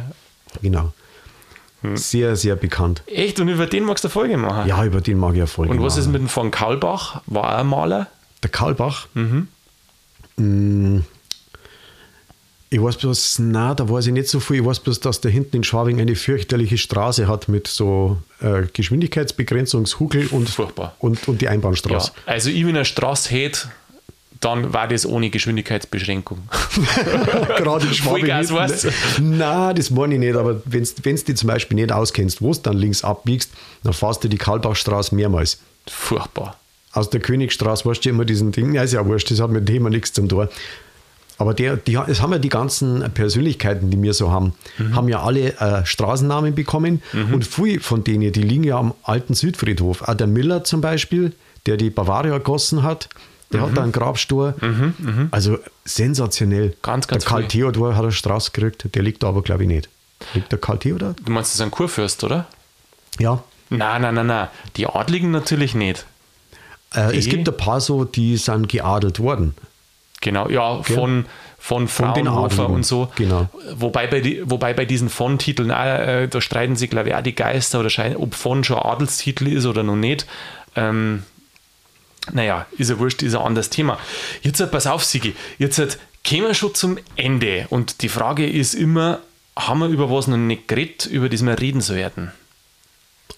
Genau. 0.61 0.93
Hm. 1.89 1.97
Sehr, 1.97 2.35
sehr 2.35 2.55
bekannt. 2.55 3.01
Echt? 3.07 3.39
Und 3.39 3.47
über 3.47 3.65
den 3.65 3.83
magst 3.83 4.03
du 4.03 4.07
eine 4.07 4.13
Folge 4.13 4.37
machen? 4.37 4.67
Ja, 4.67 4.83
über 4.83 5.01
den 5.01 5.17
mag 5.17 5.33
ich 5.33 5.41
eine 5.41 5.47
Folge 5.47 5.71
Und 5.71 5.81
was 5.81 5.93
machen. 5.93 6.01
ist 6.01 6.11
mit 6.11 6.21
dem 6.21 6.29
von 6.29 6.51
Karlbach? 6.51 7.21
War 7.25 7.51
er 7.51 7.57
ein 7.59 7.67
Maler? 7.67 8.07
Der 8.43 8.49
Karlbach? 8.49 9.07
Mhm. 9.13 9.47
Mm, 10.37 10.99
ich 12.69 12.81
weiß 12.81 12.97
bloß, 12.97 13.39
na, 13.39 13.73
da 13.73 13.89
weiß 13.89 14.07
ich 14.07 14.13
nicht 14.13 14.27
so 14.27 14.39
viel. 14.41 14.57
Ich 14.57 14.65
weiß 14.65 14.81
bloß, 14.81 14.99
dass 14.99 15.21
der 15.21 15.31
hinten 15.31 15.57
in 15.57 15.63
Schwabing 15.63 16.01
eine 16.01 16.15
fürchterliche 16.15 16.77
Straße 16.77 17.27
hat 17.27 17.47
mit 17.47 17.67
so 17.67 18.17
äh, 18.41 18.63
Geschwindigkeitsbegrenzungshugel 18.73 20.27
und, 20.27 20.49
Furchtbar. 20.49 20.95
Und, 20.99 21.27
und 21.27 21.41
die 21.41 21.47
Einbahnstraße. 21.47 22.11
Ja, 22.15 22.33
also, 22.33 22.49
ich, 22.49 22.65
wenn 22.65 22.75
eine 22.75 22.83
Straße 22.85 23.29
hätte, 23.29 23.69
dann 24.39 24.73
war 24.73 24.87
das 24.87 25.05
ohne 25.05 25.29
Geschwindigkeitsbeschränkung. 25.29 26.47
Gerade 27.57 27.87
in 27.87 27.93
Schwabing. 27.93 28.27
Nein, 29.19 29.75
das 29.75 29.89
meine 29.89 30.15
ich 30.15 30.19
nicht, 30.19 30.35
aber 30.35 30.61
wenn 30.65 30.83
du 30.83 31.13
die 31.13 31.35
zum 31.35 31.47
Beispiel 31.47 31.75
nicht 31.75 31.91
auskennst, 31.91 32.41
wo 32.41 32.53
du 32.53 32.59
dann 32.61 32.77
links 32.77 33.03
abbiegst, 33.03 33.51
dann 33.83 33.93
fährst 33.93 34.23
du 34.23 34.27
die 34.27 34.37
Karlbachstraße 34.37 35.15
mehrmals. 35.15 35.59
Furchtbar. 35.87 36.57
Aus 36.91 37.09
der 37.09 37.19
Königstraße 37.19 37.85
weißt 37.85 38.05
du 38.05 38.09
immer 38.09 38.25
diesen 38.25 38.51
Ding, 38.51 38.73
ja, 38.73 38.83
ist 38.83 38.93
ja 38.93 39.05
wurscht, 39.05 39.31
das 39.31 39.39
hat 39.39 39.49
mit 39.49 39.67
dem 39.67 39.73
Thema 39.73 39.89
nichts 39.89 40.13
zum 40.13 40.29
Tor. 40.29 40.49
Aber 41.39 41.53
der, 41.53 41.77
die, 41.77 41.97
es 42.07 42.21
haben 42.21 42.31
ja 42.31 42.39
die 42.39 42.49
ganzen 42.49 43.11
Persönlichkeiten, 43.13 43.91
die 43.91 44.01
wir 44.01 44.13
so 44.13 44.31
haben, 44.31 44.53
mhm. 44.77 44.95
haben 44.95 45.07
ja 45.07 45.21
alle 45.21 45.53
äh, 45.59 45.85
Straßennamen 45.85 46.55
bekommen. 46.55 47.01
Mhm. 47.13 47.35
Und 47.35 47.45
viele 47.45 47.79
von 47.79 48.03
denen, 48.03 48.31
die 48.31 48.41
liegen 48.41 48.63
ja 48.63 48.77
am 48.77 48.93
alten 49.03 49.35
Südfriedhof. 49.35 50.01
Auch 50.01 50.15
der 50.15 50.27
Miller 50.27 50.63
zum 50.63 50.81
Beispiel, 50.81 51.33
der 51.67 51.77
die 51.77 51.91
Bavaria 51.91 52.39
gossen 52.39 52.81
hat, 52.81 53.09
der 53.51 53.61
mhm. 53.61 53.65
hat 53.65 53.77
da 53.77 53.83
einen 53.83 53.91
Grabstor. 53.91 54.53
Mhm, 54.61 54.93
mhm. 54.97 55.27
Also 55.31 55.57
sensationell. 55.85 56.75
Ganz, 56.81 57.07
ganz 57.07 57.23
Der 57.23 57.29
Karl 57.29 57.47
Theodor 57.47 57.95
hat 57.95 58.03
eine 58.03 58.11
Straße 58.11 58.51
gekriegt, 58.51 58.93
der 58.93 59.03
liegt 59.03 59.23
da 59.23 59.29
aber, 59.29 59.41
glaube 59.41 59.63
ich, 59.63 59.69
nicht. 59.69 59.89
Liegt 60.33 60.51
der 60.51 60.59
Karl 60.59 60.79
Theodor? 60.79 61.15
Du 61.23 61.31
meinst, 61.31 61.51
das 61.51 61.55
ist 61.55 61.61
ein 61.61 61.71
Kurfürst, 61.71 62.23
oder? 62.23 62.47
Ja. 63.19 63.43
Nein, 63.69 64.01
nein, 64.01 64.15
nein, 64.15 64.27
nein. 64.27 64.47
Die 64.75 64.87
Adligen 64.87 65.31
natürlich 65.31 65.75
nicht. 65.75 66.05
Äh, 66.93 67.17
es 67.17 67.27
gibt 67.27 67.47
ein 67.47 67.57
paar 67.57 67.81
so, 67.81 68.03
die 68.05 68.37
sind 68.37 68.69
geadelt 68.69 69.19
worden. 69.19 69.55
Genau, 70.21 70.49
ja, 70.49 70.81
von, 70.81 71.25
von 71.59 71.87
Fraunhofer 71.87 72.69
und 72.69 72.85
so. 72.85 73.11
Genau. 73.15 73.49
Wobei 73.75 74.07
bei, 74.07 74.19
die, 74.19 74.41
wobei 74.49 74.73
bei 74.73 74.85
diesen 74.85 75.09
von-Titeln, 75.09 75.69
äh, 75.69 76.27
da 76.27 76.41
streiten 76.41 76.75
sich, 76.75 76.89
glaube 76.89 77.09
ich, 77.09 77.15
auch 77.15 77.21
die 77.21 77.35
Geister 77.35 77.79
oder 77.79 77.89
scheinen, 77.89 78.15
ob 78.15 78.33
von 78.33 78.63
schon 78.63 78.77
Adelstitel 78.77 79.47
ist 79.47 79.65
oder 79.65 79.83
noch 79.83 79.95
nicht. 79.95 80.25
Ähm, 80.75 81.23
naja, 82.31 82.65
ist 82.77 82.89
ja 82.89 82.99
wurscht, 82.99 83.23
ist 83.23 83.35
ein 83.35 83.41
anderes 83.41 83.69
Thema. 83.69 83.99
Jetzt 84.41 84.59
halt, 84.59 84.71
pass 84.71 84.87
auf, 84.87 85.03
Sigi, 85.03 85.35
jetzt 85.57 85.79
halt, 85.79 85.99
kommen 86.27 86.43
wir 86.43 86.53
schon 86.53 86.75
zum 86.75 86.97
Ende 87.15 87.67
und 87.69 88.01
die 88.01 88.09
Frage 88.09 88.47
ist 88.47 88.73
immer, 88.73 89.19
haben 89.57 89.79
wir 89.79 89.87
über 89.87 90.09
was 90.11 90.27
noch 90.27 90.37
nicht 90.37 90.67
geredet, 90.67 91.05
über 91.07 91.29
das 91.29 91.43
wir 91.43 91.59
reden 91.59 91.81
sollten? 91.81 92.31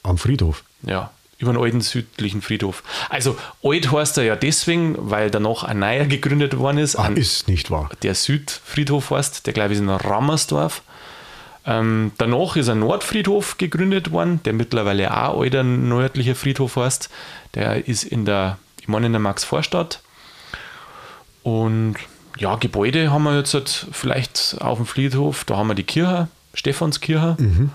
Am 0.04 0.18
Friedhof. 0.18 0.64
Ja, 0.84 1.12
über 1.40 1.54
den 1.54 1.62
alten 1.62 1.82
südlichen 1.82 2.42
Friedhof. 2.42 2.84
Also 3.10 3.38
alt 3.64 3.92
heißt 3.92 4.18
er 4.18 4.24
ja 4.26 4.36
deswegen, 4.36 4.96
weil 4.98 5.32
danach 5.32 5.64
ein 5.64 5.80
neuer 5.80 6.06
gegründet 6.06 6.58
worden 6.58 6.78
ist. 6.80 6.98
Ah, 6.98 7.08
ist 7.08 7.48
nicht 7.48 7.72
wahr. 7.72 7.90
Der 8.04 8.16
Südfriedhof 8.16 9.12
heißt, 9.12 9.46
der 9.46 9.54
glaube 9.54 9.74
ich 9.74 9.80
ist 9.80 9.84
in 9.84 9.90
Rammersdorf. 9.90 10.82
Ähm, 11.66 12.12
danach 12.18 12.56
ist 12.56 12.70
ein 12.70 12.80
Nordfriedhof 12.80 13.58
gegründet 13.58 14.12
worden, 14.12 14.42
der 14.44 14.54
mittlerweile 14.54 15.16
auch 15.16 15.42
alter 15.42 15.64
nördlicher 15.64 16.36
Friedhof 16.36 16.76
heißt. 16.76 17.10
Der 17.54 17.88
ist 17.88 18.04
in 18.04 18.26
der, 18.26 18.58
meine 18.90 19.06
in 19.06 19.14
der 19.14 19.22
Max-Vorstadt. 19.22 20.02
Und 21.44 21.96
ja, 22.38 22.56
Gebäude 22.56 23.12
haben 23.12 23.24
wir 23.24 23.38
jetzt 23.38 23.54
halt 23.54 23.88
vielleicht 23.92 24.58
auf 24.60 24.78
dem 24.78 24.86
Friedhof. 24.86 25.46
Da 25.46 25.58
haben 25.58 25.68
wir 25.68 25.76
die 25.76 25.84
Kirche, 25.84 26.28
Stephanskirche. 26.54 27.36
Mhm 27.40 27.72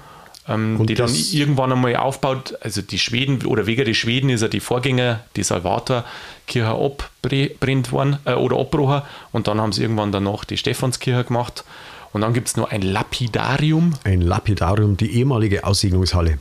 ähm, 0.48 0.84
die 0.86 0.94
dann 0.94 1.12
irgendwann 1.32 1.72
einmal 1.72 1.96
aufbaut. 1.96 2.56
Also 2.60 2.82
die 2.82 2.98
Schweden 2.98 3.44
oder 3.46 3.66
wegen 3.66 3.84
der 3.84 3.94
Schweden 3.94 4.30
ist 4.30 4.42
ja 4.42 4.48
die 4.48 4.60
Vorgänger, 4.60 5.20
die 5.36 5.42
Salvator-Kirche 5.42 6.68
abbrennt 6.68 7.92
worden 7.92 8.18
äh, 8.24 8.34
oder 8.34 8.58
abbrochen 8.58 9.02
und 9.32 9.48
dann 9.48 9.60
haben 9.60 9.72
sie 9.72 9.82
irgendwann 9.82 10.12
danach 10.12 10.44
die 10.44 10.56
Stephanskirche 10.56 11.24
gemacht. 11.24 11.64
Und 12.12 12.20
dann 12.20 12.32
gibt 12.32 12.46
es 12.48 12.56
noch 12.56 12.70
ein 12.70 12.82
Lapidarium. 12.82 13.94
Ein 14.04 14.20
Lapidarium, 14.20 14.96
die 14.96 15.18
ehemalige 15.18 15.64
Aussegnungshalle. 15.64 16.38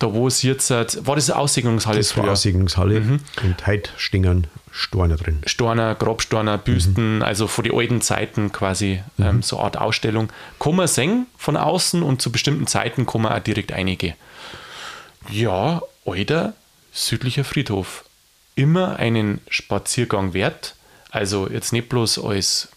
Da 0.00 0.14
wo 0.14 0.26
es 0.26 0.42
jetzt, 0.42 0.70
war 0.70 1.14
das 1.14 1.30
eine 1.30 1.38
Aussegnungshalle 1.38 1.98
Das 1.98 2.16
war 2.16 2.28
Aussegnungshalle 2.28 3.00
mhm. 3.00 3.20
und 3.42 3.66
heute 3.66 3.90
stehen 3.96 4.46
Storner 4.72 5.16
drin. 5.16 5.42
Storner, 5.46 5.94
Grabstorner, 5.94 6.56
Büsten, 6.56 7.16
mhm. 7.16 7.22
also 7.22 7.46
von 7.46 7.64
den 7.64 7.74
alten 7.74 8.00
Zeiten 8.00 8.50
quasi 8.50 9.02
mhm. 9.18 9.24
ähm, 9.24 9.42
so 9.42 9.56
eine 9.56 9.66
Art 9.66 9.76
Ausstellung. 9.76 10.30
Kann 10.58 10.76
man 10.76 10.88
sehen 10.88 11.26
von 11.36 11.56
außen 11.56 12.02
und 12.02 12.22
zu 12.22 12.32
bestimmten 12.32 12.66
Zeiten 12.66 13.04
kann 13.04 13.22
man 13.22 13.32
auch 13.32 13.40
direkt 13.40 13.72
einige. 13.72 14.14
Ja, 15.28 15.82
alter 16.06 16.54
südlicher 16.92 17.44
Friedhof. 17.44 18.04
Immer 18.54 18.96
einen 18.96 19.40
Spaziergang 19.48 20.32
wert. 20.32 20.76
Also 21.10 21.48
jetzt 21.48 21.72
nicht 21.72 21.88
bloß 21.88 22.24
als 22.24 22.68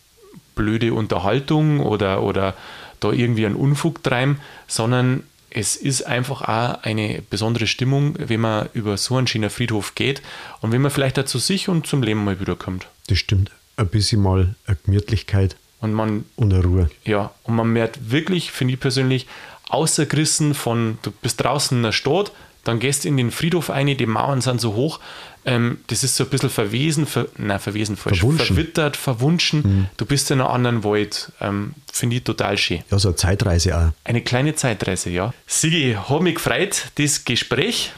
blöde 0.56 0.94
Unterhaltung 0.94 1.80
oder, 1.80 2.22
oder 2.22 2.54
da 3.00 3.12
irgendwie 3.12 3.46
einen 3.46 3.56
Unfug 3.56 4.04
treiben, 4.04 4.40
sondern 4.68 5.24
es 5.54 5.76
ist 5.76 6.02
einfach 6.04 6.42
auch 6.42 6.84
eine 6.84 7.22
besondere 7.30 7.68
Stimmung, 7.68 8.16
wenn 8.18 8.42
man 8.42 8.70
über 8.74 8.98
so 8.98 9.16
einen 9.18 9.28
schönen 9.28 9.50
Friedhof 9.50 9.96
geht 9.96 10.22
und 10.62 10.72
wenn 10.72 10.82
man 10.82 10.92
vielleicht 10.92 11.20
auch 11.20 11.26
zu 11.26 11.38
sich 11.38 11.70
und 11.70 11.86
zum 11.86 12.02
Leben 12.02 12.24
mal 12.24 12.40
wiederkommt. 12.40 12.88
Das 13.08 13.20
stimmt. 13.20 13.52
Ein 13.78 13.88
bisschen 13.88 14.22
mal 14.22 14.56
eine 14.66 14.78
Gemütlichkeit 14.84 15.56
und, 15.80 15.94
man, 15.94 16.26
und 16.36 16.54
eine 16.54 16.64
Ruhe. 16.64 16.90
Ja, 17.06 17.32
und 17.44 17.56
man 17.56 17.72
merkt 17.72 18.12
wirklich, 18.12 18.52
finde 18.52 18.74
ich 18.74 18.80
persönlich, 18.80 19.28
außergerissen 19.70 20.54
von, 20.54 20.98
du 21.04 21.12
bist 21.12 21.44
draußen 21.44 21.78
in 21.78 21.84
der 21.84 21.92
Stadt, 21.92 22.32
dann 22.64 22.80
gehst 22.80 23.04
du 23.04 23.10
in 23.10 23.18
den 23.18 23.32
Friedhof 23.32 23.70
ein, 23.70 23.88
die 23.98 24.06
Mauern 24.06 24.42
sind 24.42 24.62
so 24.62 24.74
hoch, 24.74 25.00
ähm, 25.46 25.80
das 25.88 26.04
ist 26.04 26.16
so 26.16 26.24
ein 26.24 26.30
bisschen 26.30 26.50
verwesen, 26.50 27.06
ver, 27.06 27.28
nein, 27.38 27.60
verwesen 27.60 27.98
falsch, 27.98 28.20
verwunschen. 28.20 28.46
verwittert, 28.56 28.96
verwunschen. 28.96 29.62
Mhm. 29.64 29.86
Du 29.98 30.06
bist 30.06 30.32
in 30.32 30.40
einem 30.40 30.50
anderen 30.50 30.84
Wald. 30.84 31.32
Ähm, 31.42 31.74
Finde 31.92 32.16
ich 32.16 32.24
total 32.24 32.58
schön. 32.58 32.82
Ja, 32.90 32.98
so 32.98 33.10
eine 33.10 33.16
Zeitreise 33.18 33.78
auch. 33.78 33.92
Eine 34.06 34.22
kleine 34.22 34.56
Zeitreise, 34.56 35.10
ja. 35.10 35.34
Sigi, 35.46 35.98
hat 36.10 36.22
mich 36.22 36.36
gefreut, 36.36 36.92
das 36.96 37.26
Gespräch. 37.26 37.92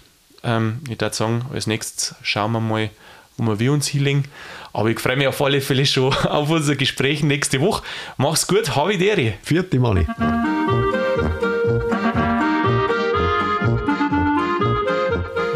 Ähm, 0.44 0.80
ich 0.90 1.00
würde 1.00 1.16
sagen, 1.16 1.46
als 1.54 1.68
nächstes 1.68 2.16
schauen 2.24 2.52
wir 2.52 2.60
mal, 2.60 2.90
wo 3.38 3.60
wir 3.60 3.72
uns 3.72 3.88
hinlegen. 3.88 4.26
Aber 4.74 4.90
ich 4.90 5.00
freue 5.00 5.16
mich 5.16 5.28
auf 5.28 5.42
alle 5.42 5.62
Fälle 5.62 5.86
schon 5.86 6.14
auf 6.26 6.50
unser 6.50 6.76
Gespräch 6.76 7.22
nächste 7.24 7.62
Woche. 7.62 7.84
Mach's 8.18 8.48
gut, 8.48 8.76
habe 8.76 8.94
ich 8.94 9.00
dir. 9.00 9.34
Vierte 9.44 9.80
Mani. 9.80 10.08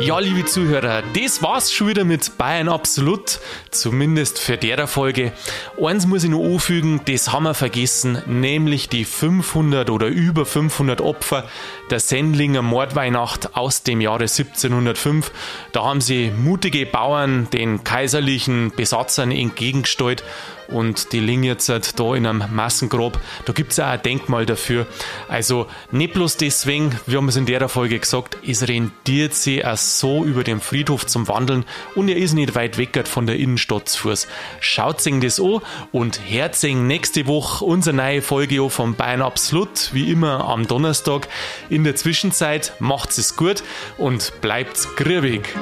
Ja, 0.10 0.18
liebe 0.18 0.44
Zuhörer, 0.44 1.04
das 1.14 1.44
war's 1.44 1.72
schon 1.72 1.90
wieder 1.90 2.04
mit 2.04 2.36
Bayern 2.40 2.68
Absolut, 2.68 3.40
zumindest 3.70 4.40
für 4.40 4.58
der 4.58 4.88
Folge. 4.88 5.34
Eins 5.80 6.08
muss 6.08 6.24
ich 6.24 6.32
noch 6.32 6.44
anfügen, 6.44 7.02
das 7.06 7.32
haben 7.32 7.44
wir 7.44 7.54
vergessen, 7.54 8.20
nämlich 8.26 8.90
die 8.90 9.06
500 9.06 9.92
oder 9.92 10.08
über 10.08 10.48
500 10.48 11.02
Opfer 11.02 11.48
der 11.92 12.00
Sendlinger 12.00 12.64
Mordweihnacht 12.64 13.56
aus 13.56 13.84
dem 13.84 14.02
Jahre 14.02 14.24
1705. 14.24 15.32
Da 15.74 15.84
haben 15.84 16.02
sie 16.02 16.32
mutige 16.32 16.88
Bauern 16.88 17.48
den 17.52 17.84
kaiserlichen 17.84 18.72
Besatzern 18.76 19.30
entgegengestellt 19.30 20.24
und 20.72 21.14
die 21.14 21.20
liegen 21.20 21.44
jetzt 21.44 21.70
halt 21.70 22.00
da 22.00 22.16
in 22.16 22.26
einem 22.26 22.44
Massengrab. 22.52 23.20
Da 23.46 23.54
gibt 23.54 23.72
es 23.72 23.80
auch 23.80 23.86
ein 23.86 24.02
Denkmal 24.02 24.46
dafür. 24.46 24.88
Also 25.28 25.68
nicht 25.92 26.14
bloß 26.14 26.38
deswegen, 26.38 27.00
wir 27.06 27.18
haben 27.18 27.30
es 27.30 27.36
in 27.36 27.46
der 27.46 27.70
Folge 27.70 28.00
gesagt, 28.00 28.38
es 28.46 28.68
rentiert 28.68 29.34
sich 29.34 29.66
auch 29.66 29.78
so 29.78 30.24
über 30.24 30.44
den 30.44 30.60
Friedhof 30.60 31.06
zum 31.06 31.28
Wandeln 31.28 31.66
und 31.96 32.10
er 32.10 32.18
ist 32.18 32.34
nicht 32.34 32.56
weit 32.56 32.78
weg 32.78 32.90
von 33.08 33.28
der 33.28 33.38
Innenstadt 33.38 33.90
zu 33.90 34.00
Fuß. 34.00 34.28
Schaut 34.60 35.02
sich 35.02 35.20
das 35.20 35.40
an 35.40 35.62
und 35.92 36.20
sich 36.54 36.76
nächste 36.76 37.28
Woche 37.28 37.66
unsere 37.66 37.96
neue 37.96 38.22
Folge 38.22 38.70
von 38.70 38.96
Bayern 38.96 39.22
Absolut, 39.22 39.94
wie 39.94 40.12
immer 40.12 40.46
am 40.46 40.68
Donnerstag. 40.68 41.28
In 41.70 41.84
der 41.84 41.96
Zwischenzeit 41.96 42.74
macht 42.80 43.18
es 43.18 43.36
gut 43.36 43.64
und 43.98 44.34
bleibt 44.42 44.96
grübig. 44.96 45.54